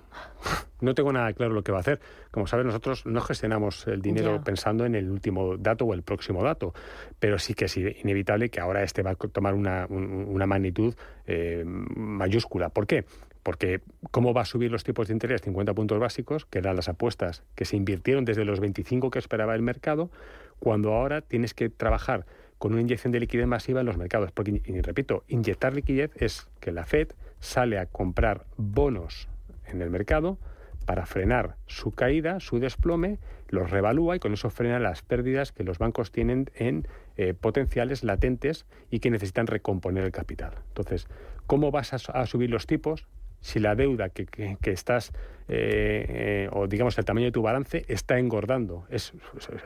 No 0.82 0.94
tengo 0.94 1.10
nada 1.10 1.32
claro 1.32 1.54
lo 1.54 1.62
que 1.64 1.72
va 1.72 1.78
a 1.78 1.80
hacer. 1.80 2.00
Como 2.30 2.46
sabes, 2.46 2.66
nosotros 2.66 3.06
no 3.06 3.22
gestionamos 3.22 3.86
el 3.86 4.02
dinero 4.02 4.42
pensando 4.44 4.84
en 4.84 4.94
el 4.94 5.10
último 5.10 5.56
dato 5.56 5.86
o 5.86 5.94
el 5.94 6.02
próximo 6.02 6.42
dato, 6.44 6.74
pero 7.18 7.38
sí 7.38 7.54
que 7.54 7.64
es 7.64 7.76
inevitable 7.78 8.50
que 8.50 8.60
ahora 8.60 8.82
este 8.82 9.02
va 9.02 9.12
a 9.12 9.14
tomar 9.14 9.54
una, 9.54 9.86
un- 9.88 10.26
una 10.28 10.44
magnitud 10.46 10.94
eh, 11.26 11.62
mayúscula. 11.66 12.68
¿Por 12.68 12.86
qué? 12.86 13.06
Porque 13.42 13.80
cómo 14.10 14.34
va 14.34 14.42
a 14.42 14.44
subir 14.44 14.70
los 14.70 14.84
tipos 14.84 15.08
de 15.08 15.14
interés 15.14 15.40
50 15.40 15.72
puntos 15.72 15.98
básicos, 15.98 16.44
que 16.44 16.58
eran 16.58 16.76
las 16.76 16.88
apuestas 16.90 17.42
que 17.54 17.64
se 17.64 17.76
invirtieron 17.76 18.24
desde 18.26 18.44
los 18.44 18.60
25 18.60 19.10
que 19.10 19.18
esperaba 19.18 19.54
el 19.54 19.62
mercado, 19.62 20.10
cuando 20.58 20.92
ahora 20.92 21.22
tienes 21.22 21.54
que 21.54 21.70
trabajar 21.70 22.26
con 22.58 22.72
una 22.72 22.82
inyección 22.82 23.12
de 23.12 23.20
liquidez 23.20 23.46
masiva 23.46 23.80
en 23.80 23.86
los 23.86 23.96
mercados. 23.96 24.32
Porque, 24.32 24.62
y 24.64 24.80
repito, 24.80 25.24
inyectar 25.28 25.74
liquidez 25.74 26.10
es 26.16 26.48
que 26.60 26.72
la 26.72 26.84
Fed 26.84 27.08
sale 27.40 27.78
a 27.78 27.86
comprar 27.86 28.46
bonos 28.56 29.28
en 29.66 29.82
el 29.82 29.90
mercado 29.90 30.38
para 30.86 31.04
frenar 31.04 31.56
su 31.66 31.90
caída, 31.92 32.40
su 32.40 32.60
desplome, 32.60 33.18
los 33.48 33.70
revalúa 33.70 34.16
y 34.16 34.18
con 34.18 34.32
eso 34.32 34.50
frena 34.50 34.78
las 34.78 35.02
pérdidas 35.02 35.52
que 35.52 35.64
los 35.64 35.78
bancos 35.78 36.12
tienen 36.12 36.50
en 36.54 36.86
eh, 37.16 37.34
potenciales 37.34 38.04
latentes 38.04 38.66
y 38.90 39.00
que 39.00 39.10
necesitan 39.10 39.46
recomponer 39.46 40.04
el 40.04 40.12
capital. 40.12 40.52
Entonces, 40.68 41.08
¿cómo 41.46 41.70
vas 41.70 41.92
a, 41.92 42.20
a 42.20 42.26
subir 42.26 42.50
los 42.50 42.66
tipos 42.66 43.06
si 43.46 43.60
la 43.60 43.76
deuda 43.76 44.08
que, 44.08 44.26
que- 44.26 44.56
que 44.60 44.72
estás, 44.72 45.12
eh, 45.48 46.06
eh, 46.08 46.48
o 46.52 46.66
digamos 46.66 46.98
el 46.98 47.04
tamaño 47.04 47.26
de 47.26 47.32
tu 47.32 47.42
balance, 47.42 47.84
está 47.86 48.18
engordando? 48.18 48.84
Es, 48.90 49.12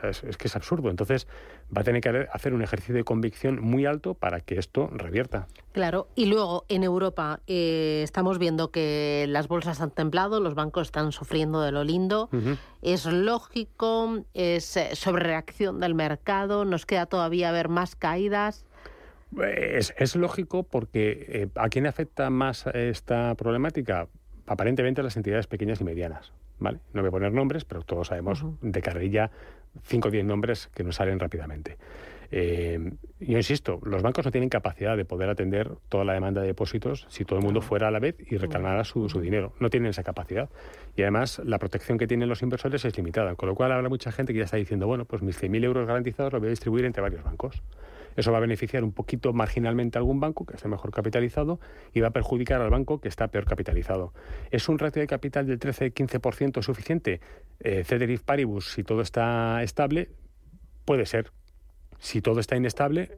es- 0.03 0.23
es 0.23 0.37
que 0.37 0.47
es 0.47 0.55
absurdo. 0.55 0.91
Entonces, 0.91 1.27
va 1.75 1.81
a 1.81 1.83
tener 1.83 1.99
que 2.01 2.27
hacer 2.31 2.53
un 2.53 2.61
ejercicio 2.61 2.93
de 2.93 3.03
convicción 3.03 3.59
muy 3.59 3.87
alto 3.87 4.13
para 4.13 4.39
que 4.41 4.59
esto 4.59 4.87
revierta. 4.93 5.47
Claro, 5.71 6.09
y 6.15 6.25
luego 6.27 6.65
en 6.69 6.83
Europa 6.83 7.39
eh, 7.47 8.01
estamos 8.03 8.37
viendo 8.37 8.69
que 8.69 9.25
las 9.29 9.47
bolsas 9.47 9.81
han 9.81 9.89
temblado, 9.89 10.39
los 10.41 10.53
bancos 10.53 10.89
están 10.89 11.11
sufriendo 11.11 11.61
de 11.61 11.71
lo 11.71 11.83
lindo. 11.83 12.29
Es 12.83 13.05
lógico, 13.07 14.23
es 14.35 14.77
eh, 14.77 14.89
sobrereacción 14.95 15.79
del 15.79 15.95
mercado, 15.95 16.65
nos 16.65 16.85
queda 16.85 17.07
todavía 17.07 17.51
ver 17.51 17.67
más 17.69 17.95
caídas. 17.95 18.65
Es, 19.39 19.93
es 19.97 20.15
lógico 20.15 20.63
porque 20.63 21.25
eh, 21.29 21.47
¿a 21.55 21.69
quién 21.69 21.87
afecta 21.87 22.29
más 22.29 22.65
esta 22.67 23.35
problemática? 23.35 24.07
Aparentemente 24.45 25.01
a 25.01 25.03
las 25.03 25.15
entidades 25.15 25.47
pequeñas 25.47 25.79
y 25.81 25.83
medianas. 25.83 26.33
¿vale? 26.59 26.79
No 26.93 27.01
voy 27.01 27.09
a 27.09 27.11
poner 27.11 27.31
nombres, 27.33 27.65
pero 27.65 27.81
todos 27.81 28.07
sabemos 28.07 28.45
de 28.61 28.81
carrilla 28.81 29.31
5 29.83 30.07
o 30.07 30.11
10 30.11 30.25
nombres 30.25 30.69
que 30.73 30.83
nos 30.83 30.95
salen 30.95 31.19
rápidamente. 31.19 31.77
Eh, 32.33 32.93
yo 33.19 33.37
insisto, 33.37 33.81
los 33.83 34.01
bancos 34.01 34.23
no 34.23 34.31
tienen 34.31 34.49
capacidad 34.49 34.95
de 34.95 35.03
poder 35.03 35.29
atender 35.29 35.69
toda 35.89 36.05
la 36.05 36.13
demanda 36.13 36.39
de 36.39 36.47
depósitos 36.47 37.05
si 37.09 37.25
todo 37.25 37.39
el 37.39 37.43
mundo 37.43 37.61
fuera 37.61 37.89
a 37.89 37.91
la 37.91 37.99
vez 37.99 38.15
y 38.29 38.37
reclamara 38.37 38.85
su, 38.85 39.09
su 39.09 39.19
dinero. 39.19 39.53
No 39.59 39.69
tienen 39.69 39.89
esa 39.89 40.03
capacidad. 40.03 40.49
Y 40.95 41.01
además, 41.01 41.41
la 41.43 41.59
protección 41.59 41.97
que 41.97 42.07
tienen 42.07 42.29
los 42.29 42.41
inversores 42.41 42.85
es 42.85 42.95
limitada. 42.95 43.35
Con 43.35 43.49
lo 43.49 43.55
cual, 43.55 43.73
habrá 43.73 43.89
mucha 43.89 44.13
gente 44.13 44.31
que 44.31 44.39
ya 44.39 44.45
está 44.45 44.57
diciendo, 44.57 44.87
bueno, 44.87 45.03
pues 45.03 45.21
mis 45.21 45.41
100.000 45.41 45.63
euros 45.65 45.87
garantizados 45.87 46.31
los 46.31 46.41
voy 46.41 46.47
a 46.47 46.51
distribuir 46.51 46.85
entre 46.85 47.01
varios 47.01 47.23
bancos. 47.23 47.61
Eso 48.15 48.31
va 48.31 48.37
a 48.37 48.41
beneficiar 48.41 48.83
un 48.83 48.91
poquito 48.91 49.33
marginalmente 49.33 49.97
a 49.97 49.99
algún 49.99 50.19
banco 50.19 50.45
que 50.45 50.55
esté 50.55 50.67
mejor 50.67 50.91
capitalizado 50.91 51.59
y 51.93 52.01
va 52.01 52.09
a 52.09 52.11
perjudicar 52.11 52.61
al 52.61 52.69
banco 52.69 52.99
que 52.99 53.07
está 53.07 53.29
peor 53.29 53.45
capitalizado. 53.45 54.13
¿Es 54.49 54.69
un 54.69 54.79
ratio 54.79 55.01
de 55.01 55.07
capital 55.07 55.47
del 55.47 55.59
13-15% 55.59 56.61
suficiente? 56.61 57.21
Eh, 57.59 57.83
Ceteris 57.83 58.21
paribus, 58.21 58.71
si 58.71 58.83
todo 58.83 59.01
está 59.01 59.63
estable, 59.63 60.09
puede 60.85 61.05
ser. 61.05 61.31
Si 61.99 62.21
todo 62.21 62.39
está 62.39 62.55
inestable, 62.55 63.17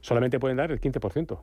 solamente 0.00 0.38
pueden 0.38 0.56
dar 0.56 0.70
el 0.70 0.80
15%. 0.80 1.40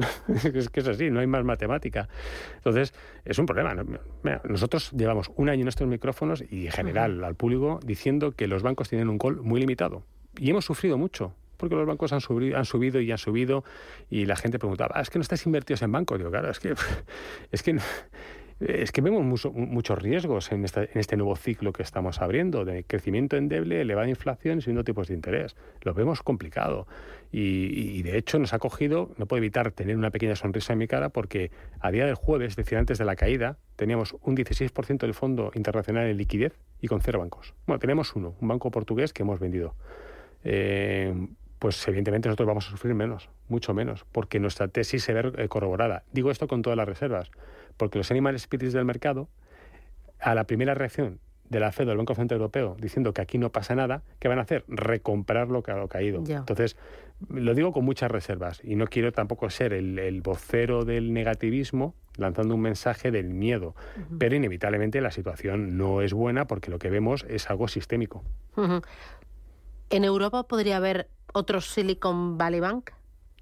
es 0.54 0.68
que 0.70 0.80
es 0.80 0.88
así, 0.88 1.10
no 1.10 1.20
hay 1.20 1.26
más 1.26 1.44
matemática. 1.44 2.08
Entonces, 2.56 2.94
es 3.24 3.38
un 3.38 3.46
problema. 3.46 3.74
Mira, 4.22 4.40
nosotros 4.44 4.92
llevamos 4.92 5.30
un 5.36 5.48
año 5.48 5.62
en 5.62 5.68
estos 5.68 5.86
micrófonos 5.86 6.42
y 6.48 6.66
en 6.66 6.72
general 6.72 7.22
al 7.24 7.34
público 7.34 7.80
diciendo 7.84 8.32
que 8.32 8.46
los 8.46 8.62
bancos 8.62 8.88
tienen 8.88 9.08
un 9.08 9.18
gol 9.18 9.42
muy 9.42 9.60
limitado. 9.60 10.02
Y 10.38 10.50
hemos 10.50 10.64
sufrido 10.64 10.96
mucho, 10.96 11.34
porque 11.60 11.76
los 11.76 11.86
bancos 11.86 12.12
han 12.12 12.20
subido, 12.20 12.56
han 12.58 12.64
subido 12.64 13.00
y 13.00 13.12
han 13.12 13.18
subido 13.18 13.62
y 14.08 14.24
la 14.26 14.34
gente 14.36 14.58
preguntaba, 14.58 14.92
"Ah, 14.96 15.02
es 15.02 15.10
que 15.10 15.18
no 15.18 15.22
estáis 15.22 15.46
invertidos 15.46 15.82
en 15.82 15.92
bancos. 15.92 16.18
Digo, 16.18 16.30
claro, 16.30 16.50
es 16.50 16.58
que, 16.58 16.74
es 17.52 17.62
que, 17.62 17.78
es 18.60 18.92
que 18.92 19.00
vemos 19.00 19.24
mucho- 19.24 19.52
muchos 19.52 19.98
riesgos 19.98 20.52
en, 20.52 20.64
este 20.64 21.16
nuevo 21.16 21.34
ciclo 21.36 21.72
que 21.72 21.82
estamos 21.82 22.20
abriendo 22.20 22.64
de 22.64 22.84
crecimiento 22.84 23.36
endeble, 23.36 23.80
elevada 23.80 24.08
inflación 24.08 24.58
y 24.58 24.60
subiendo 24.62 24.84
tipos 24.84 25.08
de 25.08 25.14
interés. 25.14 25.56
Lo 25.82 25.94
vemos 25.94 26.22
complicado. 26.22 26.86
Y, 27.32 27.98
y, 27.98 28.02
de 28.02 28.18
hecho 28.18 28.40
nos 28.40 28.52
ha 28.52 28.58
cogido, 28.58 29.12
no 29.16 29.26
puedo 29.26 29.38
evitar 29.38 29.70
tener 29.70 29.96
una 29.96 30.10
pequeña 30.10 30.34
sonrisa 30.34 30.72
en 30.72 30.80
mi 30.80 30.88
cara 30.88 31.10
porque 31.10 31.52
a 31.78 31.92
día 31.92 32.04
del 32.04 32.16
jueves, 32.16 32.48
es 32.50 32.56
decir, 32.56 32.76
antes 32.76 32.98
de 32.98 33.04
la 33.04 33.14
caída, 33.14 33.56
teníamos 33.76 34.16
un 34.20 34.36
16% 34.36 34.98
del 35.06 35.14
Fondo 35.14 35.52
Internacional 35.54 36.08
en 36.08 36.16
liquidez 36.16 36.58
y 36.80 36.88
con 36.88 37.00
cero 37.00 37.20
bancos. 37.20 37.54
Bueno, 37.66 37.78
tenemos 37.78 38.16
uno, 38.16 38.34
un 38.40 38.48
banco 38.48 38.70
portugués 38.72 39.12
que 39.12 39.22
hemos 39.22 39.38
vendido. 39.38 39.76
Eh, 40.42 41.14
pues 41.60 41.86
evidentemente 41.86 42.28
nosotros 42.28 42.48
vamos 42.48 42.66
a 42.66 42.70
sufrir 42.70 42.94
menos, 42.94 43.28
mucho 43.48 43.74
menos, 43.74 44.04
porque 44.10 44.40
nuestra 44.40 44.66
tesis 44.66 45.04
se 45.04 45.12
ve 45.12 45.32
eh, 45.36 45.46
corroborada. 45.46 46.02
Digo 46.12 46.32
esto 46.32 46.48
con 46.48 46.62
todas 46.62 46.76
las 46.76 46.88
reservas, 46.88 47.30
porque 47.76 47.98
los 47.98 48.10
animal 48.10 48.36
spirits 48.40 48.72
del 48.72 48.84
mercado, 48.84 49.28
a 50.18 50.34
la 50.34 50.44
primera 50.44 50.74
reacción 50.74 51.20
de 51.50 51.60
la 51.60 51.70
Fed 51.70 51.86
o 51.86 51.88
del 51.88 51.98
Banco 51.98 52.14
Central 52.14 52.40
Europeo 52.40 52.76
diciendo 52.80 53.12
que 53.12 53.20
aquí 53.20 53.36
no 53.36 53.50
pasa 53.50 53.74
nada, 53.74 54.02
¿qué 54.18 54.28
van 54.28 54.38
a 54.38 54.42
hacer? 54.42 54.64
Recomprar 54.68 55.48
lo 55.48 55.62
que 55.62 55.72
ha 55.72 55.88
caído. 55.88 56.22
Entonces, 56.26 56.76
lo 57.28 57.54
digo 57.54 57.72
con 57.72 57.84
muchas 57.84 58.10
reservas 58.10 58.60
y 58.64 58.76
no 58.76 58.86
quiero 58.86 59.12
tampoco 59.12 59.50
ser 59.50 59.72
el, 59.72 59.98
el 59.98 60.22
vocero 60.22 60.84
del 60.84 61.12
negativismo 61.12 61.94
lanzando 62.16 62.54
un 62.54 62.60
mensaje 62.60 63.10
del 63.10 63.34
miedo, 63.34 63.74
pero 64.18 64.34
inevitablemente 64.34 65.00
la 65.00 65.10
situación 65.10 65.76
no 65.76 66.02
es 66.02 66.12
buena 66.12 66.46
porque 66.46 66.70
lo 66.70 66.78
que 66.78 66.90
vemos 66.90 67.24
es 67.28 67.50
algo 67.50 67.68
sistémico. 67.68 68.22
¿En 69.90 70.04
Europa 70.04 70.44
podría 70.44 70.76
haber 70.76 71.08
otro 71.32 71.60
Silicon 71.60 72.36
Valley 72.38 72.60
Bank? 72.60 72.90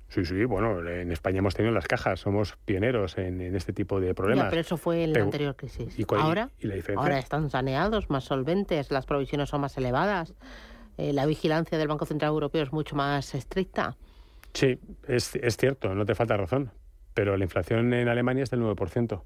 Sí, 0.09 0.25
sí, 0.25 0.45
bueno, 0.47 0.87
en 0.89 1.13
España 1.13 1.39
hemos 1.41 1.55
tenido 1.55 1.75
las 1.75 1.87
cajas, 1.87 2.21
somos 2.21 2.57
pioneros 2.65 3.19
en, 3.19 3.43
en 3.43 3.55
este 3.55 3.75
tipo 3.75 4.01
de 4.01 4.15
problemas. 4.15 4.47
Ya, 4.47 4.51
pero 4.51 4.61
eso 4.63 4.77
fue 4.79 5.05
en 5.05 5.13
la 5.13 5.21
anterior 5.21 5.55
crisis. 5.55 5.99
¿y 5.99 6.05
cuál- 6.05 6.23
ahora, 6.23 6.51
y 6.59 6.67
la 6.67 6.77
diferencia? 6.77 7.03
ahora 7.03 7.19
están 7.19 7.51
saneados, 7.51 8.09
más 8.09 8.25
solventes, 8.25 8.91
las 8.91 9.05
provisiones 9.05 9.51
son 9.51 9.61
más 9.61 9.77
elevadas, 9.77 10.35
eh, 10.97 11.13
la 11.13 11.27
vigilancia 11.27 11.77
del 11.77 11.89
Banco 11.89 12.07
Central 12.07 12.31
Europeo 12.31 12.63
es 12.63 12.73
mucho 12.73 12.97
más 12.97 13.35
estricta. 13.35 13.97
Sí, 14.55 14.79
es, 15.07 15.37
es 15.37 15.57
cierto, 15.59 15.95
no 15.95 16.07
te 16.07 16.15
falta 16.15 16.39
razón, 16.39 16.71
pero 17.13 17.37
la 17.37 17.45
inflación 17.45 17.93
en 17.93 18.09
Alemania 18.09 18.45
es 18.45 18.51
del 18.51 18.61
9%. 18.63 19.23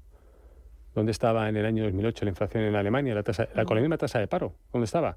¿Dónde 0.93 1.11
estaba 1.13 1.47
en 1.47 1.55
el 1.55 1.65
año 1.65 1.85
2008 1.85 2.25
la 2.25 2.29
inflación 2.29 2.63
en 2.65 2.75
Alemania? 2.75 3.15
La 3.15 3.23
tasa, 3.23 3.47
la, 3.55 3.63
con 3.63 3.75
la 3.77 3.81
misma 3.81 3.97
tasa 3.97 4.19
de 4.19 4.27
paro, 4.27 4.53
¿dónde 4.73 4.83
estaba? 4.85 5.15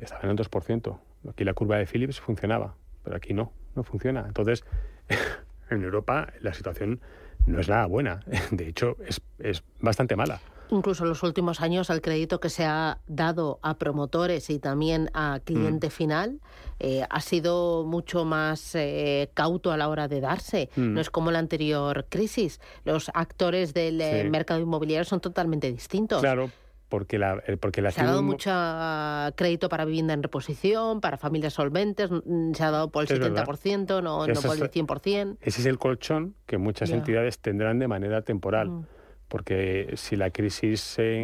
Estaba 0.00 0.22
en 0.22 0.30
el 0.30 0.36
2%. 0.36 0.98
Aquí 1.30 1.44
la 1.44 1.54
curva 1.54 1.76
de 1.78 1.86
Phillips 1.86 2.20
funcionaba, 2.20 2.74
pero 3.04 3.16
aquí 3.16 3.34
no, 3.34 3.52
no 3.74 3.82
funciona. 3.82 4.24
Entonces, 4.26 4.64
en 5.70 5.82
Europa 5.82 6.32
la 6.40 6.54
situación 6.54 7.00
no 7.46 7.60
es 7.60 7.68
nada 7.68 7.86
buena. 7.86 8.20
De 8.50 8.68
hecho, 8.68 8.96
es, 9.06 9.20
es 9.38 9.62
bastante 9.80 10.16
mala. 10.16 10.40
Incluso 10.68 11.04
en 11.04 11.10
los 11.10 11.22
últimos 11.22 11.60
años 11.60 11.90
el 11.90 12.00
crédito 12.00 12.40
que 12.40 12.48
se 12.50 12.64
ha 12.64 12.98
dado 13.06 13.60
a 13.62 13.74
promotores 13.78 14.50
y 14.50 14.58
también 14.58 15.10
a 15.14 15.36
Mm. 15.38 15.40
cliente 15.44 15.90
final 15.90 16.40
eh, 16.80 17.04
ha 17.08 17.20
sido 17.20 17.84
mucho 17.84 18.24
más 18.24 18.74
eh, 18.74 19.30
cauto 19.34 19.70
a 19.70 19.76
la 19.76 19.88
hora 19.88 20.08
de 20.08 20.20
darse. 20.20 20.68
Mm. 20.74 20.94
No 20.94 21.00
es 21.00 21.08
como 21.08 21.30
la 21.30 21.38
anterior 21.38 22.06
crisis. 22.08 22.60
Los 22.84 23.12
actores 23.14 23.74
del 23.74 24.00
eh, 24.00 24.22
Sí. 24.24 24.28
mercado 24.30 24.58
inmobiliario 24.58 25.04
son 25.04 25.20
totalmente 25.20 25.70
distintos. 25.70 26.20
Claro, 26.20 26.50
porque 26.96 27.18
la, 27.18 27.42
el- 27.46 27.58
porque 27.58 27.82
la 27.82 27.90
Se 27.90 28.00
ha 28.00 28.06
dado 28.06 28.22
mucho 28.22 28.48
ah, 28.54 29.30
crédito 29.36 29.68
para 29.68 29.84
vivienda 29.84 30.14
en 30.14 30.22
reposición, 30.22 31.02
para 31.02 31.18
familias 31.18 31.52
solventes, 31.52 32.08
se 32.54 32.64
ha 32.64 32.70
dado 32.70 32.88
por 32.90 33.04
el 33.04 33.12
Es 33.12 33.18
verdad. 33.18 33.44
70%, 33.46 34.02
no, 34.02 34.26
no 34.26 34.32
Eso 34.32 34.48
por 34.48 34.56
el 34.56 34.62
es- 34.62 34.70
100%. 34.72 35.36
Ese 35.42 35.60
es 35.60 35.66
el 35.66 35.78
colchón 35.78 36.34
que 36.46 36.56
muchas 36.56 36.88
entidades 36.90 37.38
tendrán 37.38 37.78
de 37.78 37.86
manera 37.86 38.22
temporal. 38.22 38.70
Mm. 38.70 38.86
Porque 39.28 39.92
si 39.96 40.16
la 40.16 40.30
crisis 40.30 40.80
se 40.80 41.16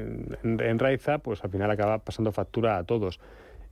en- 0.00 0.36
en- 0.42 0.60
enraiza, 0.60 1.18
pues 1.18 1.44
al 1.44 1.50
final 1.50 1.70
acaba 1.70 2.00
pasando 2.00 2.32
factura 2.32 2.76
a 2.76 2.82
todos. 2.82 3.20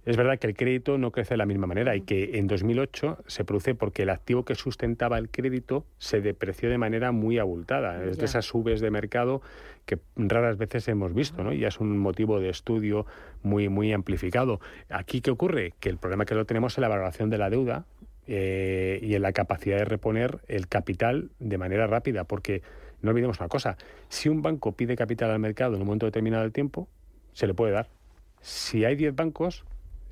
Es 0.04 0.16
verdad 0.16 0.38
que 0.38 0.49
el 0.49 0.54
crédito 0.54 0.99
no 0.99 1.12
crece 1.12 1.35
de 1.35 1.38
la 1.38 1.47
misma 1.47 1.68
manera 1.68 1.94
y 1.94 2.00
que 2.00 2.38
en 2.38 2.49
2008 2.49 3.18
se 3.26 3.44
produce 3.44 3.76
porque 3.76 4.02
el 4.02 4.11
activo 4.11 4.44
que 4.44 4.56
sustentaba 4.56 5.16
el 5.16 5.28
crédito 5.28 5.87
se 5.99 6.21
depreció 6.21 6.68
de 6.71 6.78
manera 6.78 7.12
muy 7.12 7.38
abultada. 7.38 8.04
Es 8.04 8.18
de 8.18 8.25
esas 8.25 8.47
subes 8.47 8.80
de 8.80 8.90
mercado 8.90 9.42
que 9.87 10.00
raras 10.16 10.59
veces 10.59 10.88
hemos 10.88 11.14
visto, 11.14 11.44
¿no? 11.44 11.52
Y 11.52 11.61
ya 11.61 11.68
es 11.68 11.78
un 11.78 11.99
motivo 11.99 12.40
de 12.40 12.49
estudio 12.49 13.06
muy, 13.44 13.68
muy 13.68 13.92
amplificado. 13.92 14.61
Aquí, 14.88 15.21
¿qué 15.21 15.30
ocurre? 15.30 15.75
Que 15.78 15.88
el 15.88 15.99
problema 15.99 16.25
que 16.25 16.35
lo 16.35 16.47
tenemos 16.47 16.73
es 16.75 16.78
la 16.78 16.88
valoración 16.88 17.30
de 17.30 17.38
la 17.38 17.49
deuda 17.49 17.85
eh, 18.26 18.99
y 19.02 19.14
en 19.14 19.23
la 19.23 19.32
capacidad 19.32 19.78
de 19.78 19.85
reponer 19.85 20.40
el 20.49 20.66
capital 20.66 21.30
de 21.38 21.59
manera 21.59 21.87
rápida, 21.87 22.25
porque 22.25 22.62
no 23.02 23.11
olvidemos 23.11 23.38
una 23.38 23.49
cosa, 23.49 23.76
si 24.09 24.28
un 24.28 24.42
banco 24.42 24.73
pide 24.73 24.97
capital 24.97 25.30
al 25.30 25.38
mercado 25.38 25.75
en 25.75 25.82
un 25.82 25.87
momento 25.87 26.06
determinado 26.06 26.42
del 26.42 26.52
tiempo, 26.52 26.88
se 27.32 27.47
le 27.47 27.54
puede 27.54 27.73
dar. 27.73 27.88
Si 28.40 28.85
hay 28.85 28.97
10 28.97 29.14
bancos, 29.14 29.64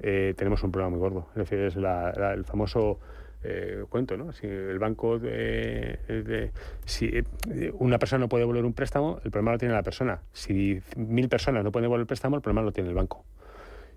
eh, 0.03 0.35
tenemos 0.37 0.63
un 0.63 0.71
problema 0.73 0.91
muy 0.91 0.99
gordo. 0.99 1.27
Es 1.31 1.37
decir, 1.37 1.59
es 1.61 1.77
la- 1.77 2.11
el 2.35 2.45
famoso 2.45 2.99
eh, 3.43 3.85
cuento, 3.89 4.17
¿no? 4.19 4.33
Si 4.33 4.47
el 4.47 4.79
banco, 4.79 5.19
de, 5.19 5.99
de- 6.09 6.51
si 6.85 7.07
eh, 7.07 7.73
una 7.79 7.99
persona 7.99 8.21
no 8.21 8.29
puede 8.29 8.43
devolver 8.43 8.65
un 8.67 8.75
préstamo, 8.75 9.19
el 9.25 9.31
problema 9.31 9.53
lo 9.53 9.59
tiene 9.59 9.73
la 9.73 9.83
persona. 9.83 10.21
Si 10.33 10.79
mil 10.97 11.29
personas 11.31 11.65
no 11.65 11.73
pueden 11.73 11.85
devolver 11.85 12.03
el 12.03 12.07
préstamo, 12.07 12.37
el 12.37 12.43
problema 12.43 12.61
lo 12.63 12.73
tiene 12.73 12.91
el 12.91 12.95
banco. 12.95 13.25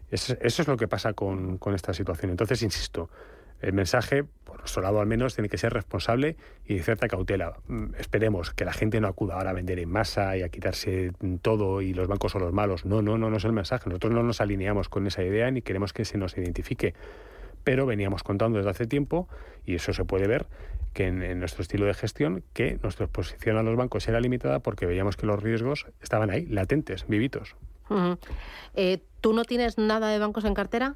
Eso, 0.10 0.36
eso 0.40 0.62
es 0.62 0.68
lo 0.68 0.78
que 0.78 0.88
pasa 0.88 1.12
con, 1.14 1.58
con 1.58 1.74
esta 1.76 1.94
situación. 1.94 2.32
Entonces, 2.32 2.62
insisto, 2.64 3.10
el 3.64 3.74
mensaje, 3.74 4.26
por 4.44 4.60
nuestro 4.60 4.82
lado 4.82 5.00
al 5.00 5.08
menos, 5.08 5.36
tiene 5.36 5.50
que 5.50 5.58
ser 5.58 5.74
responsable 5.74 6.36
y 6.66 6.76
de 6.76 6.84
cierta 6.84 7.08
cautela. 7.08 7.58
Mm, 7.68 7.96
Esperemos 7.98 8.52
que 8.52 8.66
la 8.66 8.74
gente 8.74 9.00
no 9.00 9.08
acuda 9.08 9.36
ahora 9.36 9.52
a 9.52 9.54
vender 9.54 9.80
en 9.80 9.90
masa 9.90 10.36
y 10.38 10.44
a 10.44 10.50
quitarse 10.50 11.14
todo 11.42 11.82
y 11.82 11.94
los 11.94 12.08
bancos 12.08 12.34
son 12.34 12.42
los 12.42 12.54
malos. 12.54 12.86
No, 12.86 13.02
no, 13.02 13.18
no, 13.18 13.30
no 13.30 13.38
es 13.38 13.46
el 13.46 13.54
mensaje. 13.54 13.90
Nosotros 13.90 14.14
no 14.14 14.22
nos 14.22 14.42
alineamos 14.42 14.90
con 14.90 15.08
esa 15.08 15.24
idea 15.24 15.50
ni 15.50 15.62
queremos 15.62 15.94
que 15.94 16.04
se 16.04 16.18
nos 16.18 16.38
identifique. 16.38 16.94
Pero 17.64 17.86
veníamos 17.86 18.24
contando 18.24 18.58
desde 18.58 18.72
hace 18.72 18.86
tiempo, 18.86 19.30
y 19.66 19.76
eso 19.76 19.94
se 19.94 20.04
puede 20.04 20.28
ver, 20.28 20.48
que 20.94 21.08
en, 21.08 21.40
nuestro 21.40 21.62
estilo 21.62 21.86
de 21.86 21.94
gestión, 21.94 22.44
que 22.52 22.78
nuestra 22.84 23.06
exposición 23.06 23.58
a 23.58 23.64
los 23.64 23.78
bancos 23.78 24.08
era 24.10 24.20
limitada 24.20 24.60
porque 24.60 24.86
veíamos 24.86 25.16
que 25.16 25.26
los 25.26 25.42
riesgos 25.42 25.88
estaban 26.02 26.30
ahí, 26.30 26.46
latentes, 26.46 27.08
vivitos. 27.08 27.56
Eh, 28.76 29.00
¿Tú 29.22 29.34
no 29.34 29.46
tienes 29.46 29.78
nada 29.78 30.10
de 30.10 30.20
bancos 30.20 30.44
en 30.46 30.54
cartera? 30.54 30.96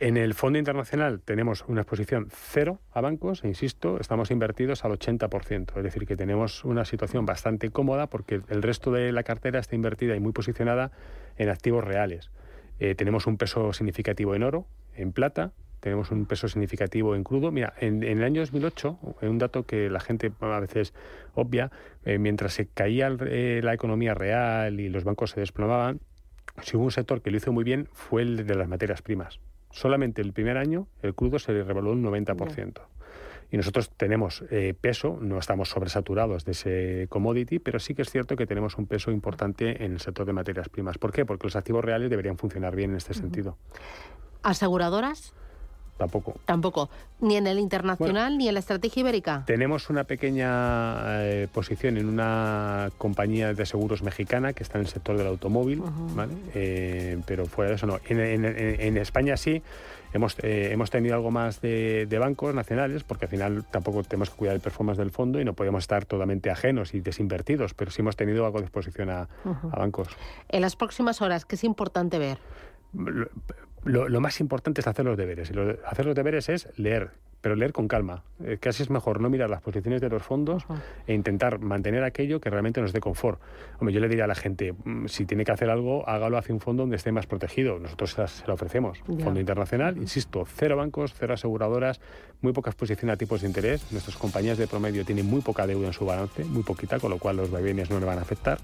En 0.00 0.16
el 0.16 0.32
Fondo 0.32 0.58
Internacional 0.58 1.20
tenemos 1.20 1.64
una 1.68 1.82
exposición 1.82 2.28
cero 2.30 2.80
a 2.90 3.02
bancos, 3.02 3.44
e 3.44 3.48
insisto, 3.48 4.00
estamos 4.00 4.30
invertidos 4.30 4.84
al 4.86 4.92
80%, 4.92 5.76
es 5.76 5.84
decir, 5.84 6.06
que 6.06 6.16
tenemos 6.16 6.64
una 6.64 6.86
situación 6.86 7.26
bastante 7.26 7.68
cómoda 7.68 8.06
porque 8.08 8.40
el 8.48 8.62
resto 8.62 8.90
de 8.90 9.12
la 9.12 9.24
cartera 9.24 9.60
está 9.60 9.76
invertida 9.76 10.16
y 10.16 10.20
muy 10.20 10.32
posicionada 10.32 10.90
en 11.36 11.50
activos 11.50 11.84
reales. 11.84 12.30
Eh, 12.78 12.94
tenemos 12.94 13.26
un 13.26 13.36
peso 13.36 13.74
significativo 13.74 14.34
en 14.34 14.42
oro, 14.42 14.66
en 14.94 15.12
plata, 15.12 15.52
tenemos 15.80 16.10
un 16.10 16.26
peso 16.26 16.48
significativo 16.48 17.14
en 17.14 17.24
crudo. 17.24 17.50
Mira, 17.50 17.74
en, 17.78 18.02
el 18.02 18.22
año 18.22 18.40
2008, 18.40 18.98
eh, 19.20 19.28
un 19.28 19.38
dato 19.38 19.64
que 19.64 19.90
la 19.90 20.00
gente 20.00 20.32
a 20.40 20.60
veces 20.60 20.94
obvia, 21.34 21.70
eh, 22.04 22.18
mientras 22.18 22.54
se 22.54 22.66
caía 22.66 23.14
eh, 23.26 23.60
la 23.62 23.74
economía 23.74 24.14
real 24.14 24.78
y 24.78 24.88
los 24.88 25.04
bancos 25.04 25.32
se 25.32 25.40
desplomaban, 25.40 26.00
si 26.62 26.76
hubo 26.76 26.84
un 26.84 26.90
sector 26.90 27.22
que 27.22 27.30
lo 27.30 27.36
hizo 27.36 27.52
muy 27.52 27.64
bien 27.64 27.88
fue 27.92 28.22
el 28.22 28.46
de 28.46 28.54
las 28.54 28.68
materias 28.68 29.02
primas. 29.02 29.40
Solamente 29.70 30.22
el 30.22 30.32
primer 30.32 30.56
año 30.56 30.86
el 31.02 31.14
crudo 31.14 31.38
se 31.38 31.52
revaloró 31.52 31.92
un 31.92 32.04
90%. 32.04 32.80
Y 33.52 33.56
nosotros 33.56 33.90
tenemos 33.96 34.44
eh, 34.50 34.74
peso, 34.80 35.18
no 35.20 35.38
estamos 35.38 35.70
sobresaturados 35.70 36.44
de 36.44 36.52
ese 36.52 37.06
commodity, 37.08 37.58
pero 37.58 37.80
sí 37.80 37.94
que 37.94 38.02
es 38.02 38.10
cierto 38.10 38.36
que 38.36 38.46
tenemos 38.46 38.78
un 38.78 38.86
peso 38.86 39.10
importante 39.10 39.84
en 39.84 39.92
el 39.92 40.00
sector 40.00 40.24
de 40.24 40.32
materias 40.32 40.68
primas. 40.68 40.98
¿Por 40.98 41.12
qué? 41.12 41.26
Porque 41.26 41.48
los 41.48 41.56
activos 41.56 41.84
reales 41.84 42.10
deberían 42.10 42.38
funcionar 42.38 42.76
bien 42.76 42.90
en 42.90 42.96
este 42.96 43.12
sentido. 43.12 43.58
¿Aseguradoras? 44.42 45.34
Tampoco. 46.00 46.34
Tampoco. 46.46 46.88
Ni 47.20 47.36
en 47.36 47.46
el 47.46 47.58
internacional 47.58 48.38
ni 48.38 48.48
en 48.48 48.54
la 48.54 48.60
estrategia 48.60 49.00
ibérica. 49.00 49.42
Tenemos 49.46 49.90
una 49.90 50.04
pequeña 50.04 51.22
eh, 51.22 51.46
posición 51.52 51.98
en 51.98 52.06
una 52.06 52.88
compañía 52.96 53.52
de 53.52 53.66
seguros 53.66 54.02
mexicana 54.02 54.54
que 54.54 54.62
está 54.62 54.78
en 54.78 54.84
el 54.86 54.90
sector 54.90 55.18
del 55.18 55.26
automóvil, 55.26 55.82
¿vale? 56.16 56.32
Eh, 56.54 57.18
pero 57.26 57.44
fuera 57.44 57.68
de 57.68 57.76
eso 57.76 57.86
no. 57.86 57.98
En, 58.08 58.18
en- 58.46 58.96
España 58.96 59.36
sí 59.36 59.62
hemos, 60.14 60.36
eh, 60.42 60.70
hemos 60.72 60.88
tenido 60.90 61.14
algo 61.16 61.30
más 61.30 61.60
de, 61.60 62.06
de 62.06 62.18
bancos 62.18 62.54
nacionales, 62.54 63.04
porque 63.04 63.26
al 63.26 63.30
final 63.30 63.64
tampoco 63.70 64.02
tenemos 64.02 64.30
que 64.30 64.36
cuidar 64.36 64.54
el 64.54 64.62
performance 64.62 64.96
del 64.98 65.10
fondo 65.10 65.38
y 65.38 65.44
no 65.44 65.52
podemos 65.52 65.84
estar 65.84 66.06
totalmente 66.06 66.50
ajenos 66.50 66.94
y 66.94 67.00
desinvertidos, 67.00 67.74
pero 67.74 67.90
sí 67.90 68.00
hemos 68.00 68.16
tenido 68.16 68.46
algo 68.46 68.58
de 68.60 68.64
exposición 68.64 69.10
a, 69.10 69.28
a 69.44 69.76
bancos. 69.78 70.08
En 70.48 70.62
las 70.62 70.74
próximas 70.76 71.20
horas, 71.20 71.44
¿qué 71.44 71.56
es 71.56 71.64
importante 71.64 72.18
ver? 72.18 72.38
Lo, 73.84 74.20
más 74.20 74.40
importante 74.40 74.80
es 74.80 74.86
hacer 74.86 75.04
los 75.04 75.16
deberes. 75.16 75.50
Y 75.50 75.54
lo- 75.54 75.76
hacer 75.86 76.04
los 76.06 76.14
deberes 76.14 76.48
es 76.50 76.68
leer, 76.76 77.10
pero 77.40 77.56
leer 77.56 77.72
con 77.72 77.88
calma. 77.88 78.22
Eh, 78.44 78.58
casi 78.60 78.82
es 78.82 78.90
mejor 78.90 79.20
no 79.20 79.30
mirar 79.30 79.48
las 79.48 79.62
posiciones 79.62 80.02
de 80.02 80.10
los 80.10 80.22
fondos 80.22 80.64
e 81.06 81.14
intentar 81.14 81.58
mantener 81.60 82.04
aquello 82.04 82.40
que 82.40 82.50
realmente 82.50 82.82
nos 82.82 82.92
dé 82.92 83.00
confort. 83.00 83.40
Hombre, 83.78 83.94
yo 83.94 84.00
le 84.00 84.08
diría 84.08 84.24
a 84.24 84.26
la 84.26 84.34
gente, 84.34 84.74
mm, 84.84 85.06
si 85.06 85.24
tiene 85.24 85.44
que 85.46 85.52
hacer 85.52 85.70
algo, 85.70 86.06
hágalo 86.06 86.36
hacia 86.36 86.54
un 86.54 86.60
fondo 86.60 86.82
donde 86.82 86.96
esté 86.96 87.10
más 87.10 87.26
protegido. 87.26 87.78
Nosotros 87.78 88.10
se, 88.12 88.46
lo 88.46 88.52
ofrecemos. 88.52 88.98
Ya. 89.08 89.24
Fondo 89.24 89.40
internacional, 89.40 89.96
insisto, 89.96 90.44
cero 90.46 90.76
bancos, 90.76 91.14
cero 91.18 91.32
aseguradoras, 91.32 92.00
muy 92.42 92.52
poca 92.52 92.68
exposición 92.70 93.10
a 93.10 93.16
tipos 93.16 93.40
de 93.40 93.46
interés. 93.46 93.90
Nuestras 93.92 94.16
compañías 94.16 94.58
de 94.58 94.66
promedio 94.66 95.06
tienen 95.06 95.24
muy 95.24 95.40
poca 95.40 95.66
deuda 95.66 95.86
en 95.86 95.92
su 95.94 96.04
balance, 96.04 96.44
muy 96.44 96.62
poquita, 96.64 96.98
con 97.00 97.08
lo 97.10 97.18
cual 97.18 97.36
los 97.38 97.50
vaivenes 97.50 97.88
no 97.90 97.98
le 97.98 98.04
van 98.04 98.18
a 98.18 98.22
afectar. 98.22 98.58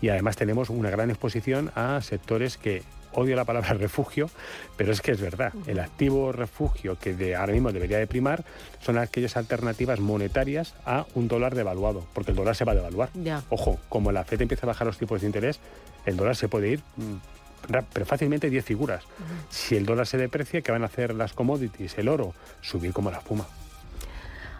Y 0.00 0.08
además 0.08 0.36
tenemos 0.36 0.70
una 0.70 0.88
gran 0.88 1.10
exposición 1.10 1.70
a 1.74 2.00
sectores 2.00 2.56
que 2.56 2.82
odio 3.14 3.36
la 3.36 3.44
palabra 3.44 3.72
refugio, 3.74 4.30
pero 4.76 4.92
es 4.92 5.00
que 5.00 5.12
es 5.12 5.20
verdad. 5.20 5.52
El 5.66 5.80
activo 5.80 6.32
refugio 6.32 6.98
que 6.98 7.14
de 7.14 7.36
ahora 7.36 7.52
mismo 7.52 7.72
debería 7.72 7.98
de 7.98 8.06
primar 8.06 8.44
son 8.80 8.98
aquellas 8.98 9.36
alternativas 9.36 10.00
monetarias 10.00 10.74
a 10.84 11.06
un 11.14 11.28
dólar 11.28 11.54
devaluado, 11.54 12.06
porque 12.12 12.30
el 12.30 12.36
dólar 12.36 12.56
se 12.56 12.64
va 12.64 12.72
a 12.72 12.76
devaluar. 12.76 13.10
Ya. 13.14 13.42
Ojo, 13.50 13.78
como 13.88 14.12
la 14.12 14.24
FED 14.24 14.42
empieza 14.42 14.66
a 14.66 14.68
bajar 14.68 14.86
los 14.86 14.98
tipos 14.98 15.20
de 15.20 15.26
interés, 15.26 15.60
el 16.06 16.16
dólar 16.16 16.36
se 16.36 16.48
puede 16.48 16.68
ir, 16.70 16.80
mm, 16.96 17.72
pero 17.92 18.06
fácilmente 18.06 18.50
10 18.50 18.64
figuras. 18.64 19.04
Si 19.48 19.76
el 19.76 19.86
dólar 19.86 20.06
se 20.06 20.18
deprecia, 20.18 20.62
¿qué 20.62 20.72
van 20.72 20.82
a 20.82 20.86
hacer 20.86 21.14
las 21.14 21.32
commodities, 21.32 21.96
el 21.98 22.08
oro? 22.08 22.34
Subir 22.60 22.92
como 22.92 23.10
la 23.10 23.18
espuma. 23.18 23.46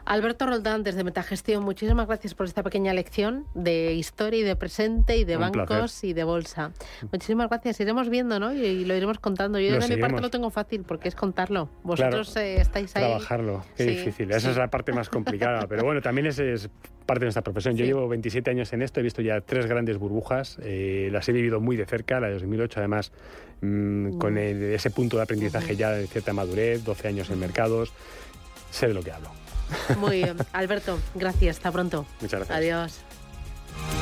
Alberto 0.05 0.47
Roldán, 0.47 0.83
desde 0.83 1.05
Metagestión, 1.05 1.63
muchísimas 1.63 2.07
gracias 2.07 2.35
por 2.35 2.47
esta 2.47 2.63
pequeña 2.63 2.93
lección 2.93 3.47
de 3.55 3.93
historia 3.95 4.41
y 4.41 4.43
de 4.43 4.57
presente 4.57 5.17
y 5.17 5.25
de 5.25 5.37
Un 5.37 5.43
bancos 5.43 5.67
placer. 5.67 6.11
y 6.11 6.13
de 6.13 6.25
bolsa. 6.25 6.73
Muchísimas 7.13 7.49
gracias. 7.49 7.79
Iremos 7.81 8.09
viendo, 8.09 8.41
¿no? 8.41 8.53
Y, 8.53 8.59
y 8.65 8.85
lo 8.85 8.95
iremos 8.97 9.19
contando. 9.21 9.59
Yo 9.61 9.71
Lo 9.77 9.79
de 9.87 9.97
mi 9.97 10.01
parte 10.01 10.21
lo 10.21 10.31
tengo 10.31 10.51
fácil 10.51 10.83
porque 10.83 11.09
es 11.09 11.15
contarlo. 11.15 11.67
Claro, 11.67 11.79
Vosotros 11.85 12.37
eh, 12.37 12.61
estáis 12.61 12.95
ahí. 12.97 13.05
Trabajarlo, 13.05 13.65
qué 13.77 13.85
Sí, 13.85 13.91
difícil. 13.91 14.31
Esa 14.31 14.41
sí. 14.41 14.49
es 14.51 14.57
la 14.57 14.69
parte 14.69 14.93
más 14.93 15.09
complicada. 15.09 15.67
Pero 15.69 15.85
bueno, 15.85 16.01
también 16.03 16.27
es, 16.27 16.39
es 16.39 16.69
parte 17.07 17.21
de 17.21 17.27
nuestra 17.27 17.43
profesión. 17.43 17.77
Yo 17.77 17.85
Sí. 17.85 17.89
llevo 17.89 18.09
27 18.09 18.51
años 18.51 18.73
en 18.73 18.83
esto, 18.83 19.01
he 19.01 19.03
visto 19.05 19.23
ya 19.23 19.41
tres 19.41 19.67
grandes 19.67 19.99
burbujas. 19.99 20.59
eh, 20.63 21.09
las 21.13 21.29
he 21.29 21.33
vivido 21.33 21.61
muy 21.61 21.77
de 21.77 21.87
cerca. 21.87 22.19
La 22.19 22.27
de 22.27 22.35
2008, 22.35 22.81
además, 22.81 23.13
mm, 23.61 24.19
con 24.19 24.37
el- 24.37 24.63
ese 24.75 24.91
punto 24.91 25.17
de 25.17 25.23
aprendizaje 25.23 25.77
ya 25.77 25.91
de 25.91 26.07
cierta 26.09 26.33
madurez, 26.33 26.85
12 26.85 27.07
años 27.09 27.31
en 27.31 27.39
mercados. 27.39 27.93
Sé 28.71 28.89
de 28.89 28.95
lo 28.95 29.03
que 29.03 29.13
hablo. 29.13 29.31
Muy 29.99 30.19
bien. 30.23 30.37
Alberto, 30.53 30.99
gracias. 31.15 31.57
Hasta 31.57 31.73
pronto. 31.73 32.07
Muchas 32.21 32.41
gracias. 32.41 32.59
Adiós. 32.59 34.02